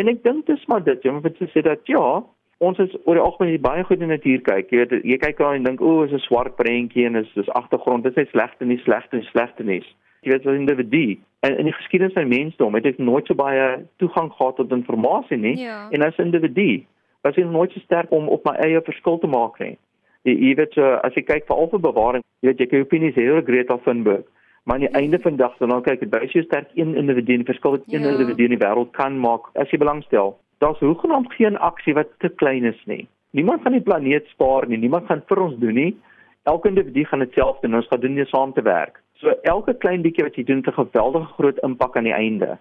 En 0.00 0.12
ek 0.12 0.20
dink 0.26 0.44
dis 0.50 0.66
maar 0.68 0.84
dit, 0.84 1.00
jy 1.04 1.14
moet 1.16 1.40
sê 1.54 1.64
dat 1.64 1.88
ja, 1.88 2.20
ons 2.60 2.82
is 2.84 2.92
oor 3.06 3.16
die 3.16 3.24
algemeen 3.24 3.64
baie 3.64 3.84
goed 3.88 4.02
in 4.02 4.10
die 4.10 4.16
natuur 4.16 4.44
kyk. 4.44 4.68
Jy 4.68 4.82
weet, 4.82 4.94
jy 5.08 5.18
kyk 5.22 5.40
daar 5.40 5.56
en 5.56 5.64
dink, 5.64 5.80
"O, 5.80 6.02
is 6.04 6.12
'n 6.12 6.20
swart 6.28 6.56
prentjie 6.56 7.06
en 7.06 7.16
is 7.16 7.32
dis 7.34 7.48
agtergrond. 7.48 8.04
Dit 8.04 8.16
is 8.16 8.24
nie 8.24 8.30
slegte 8.32 8.64
nie, 8.64 8.78
slegte 8.84 9.16
en 9.16 9.22
slegte 9.32 9.64
nie." 9.64 9.82
Jy 10.22 10.32
weet, 10.32 10.46
as 10.46 10.52
'n 10.52 10.60
individu 10.60 11.18
en 11.40 11.56
in 11.58 11.64
die 11.64 11.72
geskiedenis 11.72 12.12
van 12.12 12.28
mensdom 12.28 12.74
het 12.74 12.86
ek 12.86 12.98
nooit 12.98 13.26
so 13.26 13.34
baie 13.34 13.84
toegang 13.96 14.32
gehad 14.32 14.56
tot 14.56 14.72
inligting 14.72 15.40
nie 15.42 15.56
Ja. 15.62 15.88
en 15.90 16.02
as 16.02 16.16
individu 16.18 16.84
was 17.22 17.36
ek 17.36 17.44
nooit 17.46 17.72
so 17.72 17.80
sterk 17.80 18.10
om 18.10 18.28
op 18.28 18.44
my 18.44 18.52
eie 18.64 18.80
verskil 18.80 19.18
te 19.18 19.26
maak 19.26 19.58
nie. 19.60 19.76
Jy, 20.24 20.32
jy 20.36 20.54
weet, 20.54 20.72
so, 20.72 20.84
as 21.02 21.14
jy 21.14 21.22
kyk 21.22 21.46
veral 21.46 21.68
vir 21.70 21.80
bewaring, 21.80 22.22
jy 22.42 22.48
weet 22.48 22.58
jy 22.60 22.66
kan 22.66 22.80
opinies 22.80 23.14
heel 23.14 23.40
Greta 23.42 23.76
Thunberg 23.84 24.24
Maar 24.64 24.74
aan 24.74 24.80
die 24.80 24.94
einde 25.00 25.18
van 25.18 25.36
dag 25.36 25.56
dan 25.58 25.68
nou 25.68 25.80
kyk 25.80 26.00
dit 26.00 26.10
baie 26.10 26.28
so 26.28 26.42
sterk 26.42 26.68
een 26.74 26.94
individu 26.94 27.34
en 27.34 27.44
verskil 27.44 27.70
wat 27.70 27.82
een 27.88 28.02
Ja. 28.02 28.10
individu 28.10 28.44
in 28.44 28.50
die 28.58 28.66
wêreld 28.66 28.90
kan 28.92 29.18
maak 29.18 29.40
as 29.54 29.70
jy 29.70 29.78
belangstel. 29.78 30.36
Daar's 30.58 30.78
hoegenaamd 30.78 31.32
geen 31.32 31.56
aksie 31.58 31.94
wat 31.94 32.06
te 32.18 32.28
klein 32.28 32.64
is 32.64 32.82
nie. 32.86 33.08
Niemand 33.32 33.62
gaan 33.62 33.72
die 33.72 33.80
planeet 33.80 34.26
spaar 34.26 34.66
nie, 34.68 34.76
niemand 34.78 35.06
gaan 35.06 35.22
vir 35.26 35.40
ons 35.40 35.56
doen 35.58 35.74
nie. 35.74 35.96
Elke 36.44 36.68
individu 36.68 37.04
gaan 37.04 37.18
dit 37.18 37.32
self 37.32 37.60
doen, 37.60 37.74
ons 37.74 37.86
gaan 37.86 38.00
doen 38.00 38.14
dit 38.14 38.28
saam 38.28 38.52
te 38.52 38.62
werk. 38.62 39.00
So 39.20 39.32
elke 39.44 39.74
klein 39.78 40.02
bietjie 40.02 40.24
wat 40.24 40.36
jy 40.36 40.44
doen 40.44 40.62
het 40.64 40.68
'n 40.72 40.78
geweldige 40.80 41.32
groot 41.36 41.58
impak 41.62 41.96
aan 41.96 42.04
die 42.04 42.12
einde. 42.16 42.58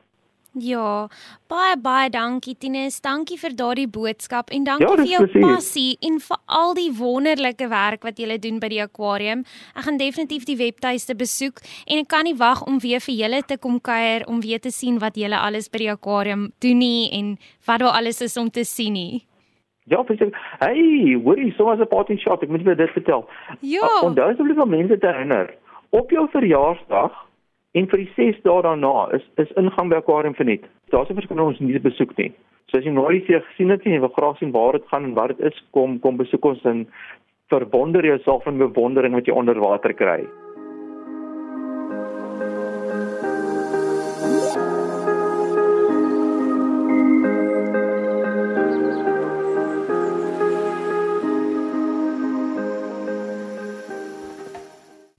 Ja, 0.58 1.08
baie 1.48 1.78
baie 1.78 2.10
dankie 2.10 2.56
Tinus. 2.58 3.02
Dankie 3.02 3.38
vir 3.38 3.54
daardie 3.56 3.88
boodskap 3.88 4.50
en 4.50 4.64
dankie 4.66 4.88
Ja, 4.88 4.96
vir 4.96 5.06
jou 5.06 5.28
presies. 5.28 5.46
passie 5.46 5.98
en 6.02 6.20
vir 6.20 6.38
al 6.48 6.74
die 6.74 6.90
wonderlike 6.92 7.68
werk 7.70 8.04
wat 8.04 8.18
jy 8.18 8.38
doen 8.38 8.60
by 8.60 8.68
die 8.68 8.82
akwarium. 8.82 9.46
Ek 9.76 9.84
gaan 9.84 9.98
definitief 9.98 10.46
die 10.46 10.58
webtuiste 10.58 11.16
besoek 11.16 11.62
en 11.88 12.00
ek 12.00 12.08
kan 12.08 12.24
nie 12.24 12.34
wag 12.36 12.66
om 12.66 12.80
weer 12.80 13.00
vir 13.00 13.16
julle 13.16 13.44
te 13.46 13.58
kom 13.58 13.80
kuier 13.80 14.26
om 14.28 14.42
weer 14.42 14.60
te 14.60 14.72
sien 14.72 14.98
wat 15.00 15.16
julle 15.16 15.38
alles 15.38 15.70
by 15.70 15.78
die 15.78 15.92
akwarium 15.92 16.52
doen 16.60 16.78
nie 16.80 17.10
en 17.14 17.38
wat 17.68 17.80
daar 17.80 17.94
alles 17.94 18.22
is 18.22 18.36
om 18.38 18.50
te 18.50 18.64
sien 18.66 18.94
nie. 18.94 19.26
Ja, 19.86 20.02
presies. 20.04 20.34
Hey, 20.60 21.14
hoorie, 21.24 21.54
so 21.58 21.66
was 21.66 21.80
'n 21.80 21.88
party 21.88 22.18
shot. 22.18 22.44
Ek 22.44 22.50
moet 22.50 22.64
vir 22.64 22.76
dit 22.76 22.90
vertel. 22.90 23.28
Ja. 23.62 23.82
Uh, 23.86 24.04
Onthou 24.10 24.32
asseblief 24.32 24.58
om 24.58 24.70
mense 24.70 24.98
te 24.98 25.08
herinner. 25.08 25.54
Op 25.90 26.12
jou 26.12 26.28
verjaarsdag 26.30 27.16
en 27.72 27.88
vir 27.90 28.02
die 28.04 28.12
6 28.16 28.42
dae 28.46 28.62
daarna 28.66 29.10
is 29.18 29.26
is 29.42 29.52
ingang 29.58 29.90
by 29.90 29.98
akwarium 30.02 30.36
verniet. 30.38 30.66
Daar's 30.94 31.10
'n 31.10 31.18
verskyn 31.18 31.40
ons 31.40 31.60
nie 31.60 31.80
besoek 31.80 32.18
nie. 32.18 32.32
So 32.70 32.78
as 32.78 32.84
jy 32.84 32.92
nooit 32.92 33.26
hier 33.26 33.42
gesien 33.42 33.70
het 33.70 33.86
en 33.86 33.94
jy 33.94 34.00
wil 34.00 34.14
graag 34.14 34.38
sien 34.38 34.52
waar 34.52 34.74
dit 34.74 34.88
gaan 34.88 35.04
en 35.04 35.14
wat 35.14 35.28
dit 35.28 35.40
is, 35.40 35.64
kom 35.72 36.00
kom 36.00 36.18
besoek 36.18 36.46
ons 36.46 36.64
en 36.66 36.88
verwonder 37.50 38.06
jouself 38.06 38.46
in 38.46 38.58
bewondering 38.58 39.14
wat 39.14 39.26
jy 39.26 39.34
onder 39.34 39.60
water 39.60 39.94
kry. 39.94 40.28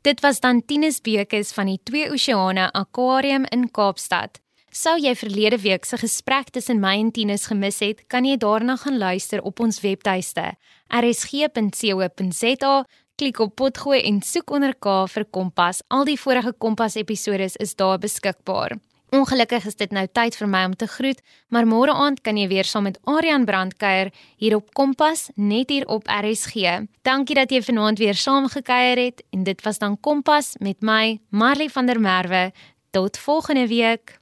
Dit 0.02 0.20
was 0.20 0.40
dan 0.40 0.64
Tinus 0.64 1.00
Bekes 1.00 1.52
van 1.52 1.68
die 1.68 1.80
Twee 1.84 2.08
Oseane 2.08 2.70
Aquarium 2.72 3.44
in 3.52 3.66
Kaapstad. 3.70 4.38
Sou 4.72 4.94
jy 4.96 5.12
verlede 5.12 5.58
week 5.60 5.84
se 5.84 5.98
gesprek 6.00 6.48
tussen 6.54 6.80
my 6.80 6.94
en 7.02 7.10
Tinus 7.12 7.44
gemis 7.50 7.82
het, 7.84 8.06
kan 8.08 8.24
jy 8.24 8.38
daarna 8.40 8.78
gaan 8.80 8.96
luister 8.96 9.44
op 9.44 9.60
ons 9.60 9.82
webtuiste 9.84 10.54
rsg.co.za. 10.88 12.74
Klik 13.20 13.42
op 13.44 13.56
potgooi 13.60 14.00
en 14.00 14.22
soek 14.24 14.56
onder 14.56 14.72
K 14.72 15.04
vir 15.12 15.28
Kompas. 15.28 15.82
Al 15.92 16.08
die 16.08 16.16
vorige 16.16 16.54
Kompas 16.56 16.96
episode 16.96 17.50
is 17.60 17.76
daar 17.76 18.00
beskikbaar. 18.00 18.78
Ongelukkig 19.10 19.64
is 19.66 19.74
dit 19.74 19.90
nou 19.90 20.04
tyd 20.06 20.36
vir 20.38 20.46
my 20.46 20.60
om 20.68 20.76
te 20.78 20.86
groet, 20.86 21.18
maar 21.50 21.66
môre 21.66 21.90
aand 21.90 22.20
kan 22.22 22.36
jy 22.38 22.46
weer 22.52 22.68
saam 22.68 22.86
met 22.86 23.00
Aryan 23.10 23.42
Brandkuier 23.44 24.12
hier 24.38 24.54
op 24.54 24.70
Kompas 24.78 25.28
net 25.34 25.74
hier 25.74 25.88
op 25.90 26.06
RSG. 26.06 26.86
Dankie 27.02 27.34
dat 27.34 27.50
jy 27.50 27.58
vanaand 27.66 27.98
weer 27.98 28.14
saamgekuier 28.14 29.02
het 29.02 29.24
en 29.34 29.42
dit 29.50 29.66
was 29.66 29.82
dan 29.82 29.98
Kompas 30.00 30.54
met 30.62 30.78
my 30.78 31.18
Marley 31.30 31.68
van 31.74 31.90
der 31.90 32.00
Merwe. 32.00 32.52
Tot 32.90 33.18
volgende 33.18 33.66
week. 33.66 34.20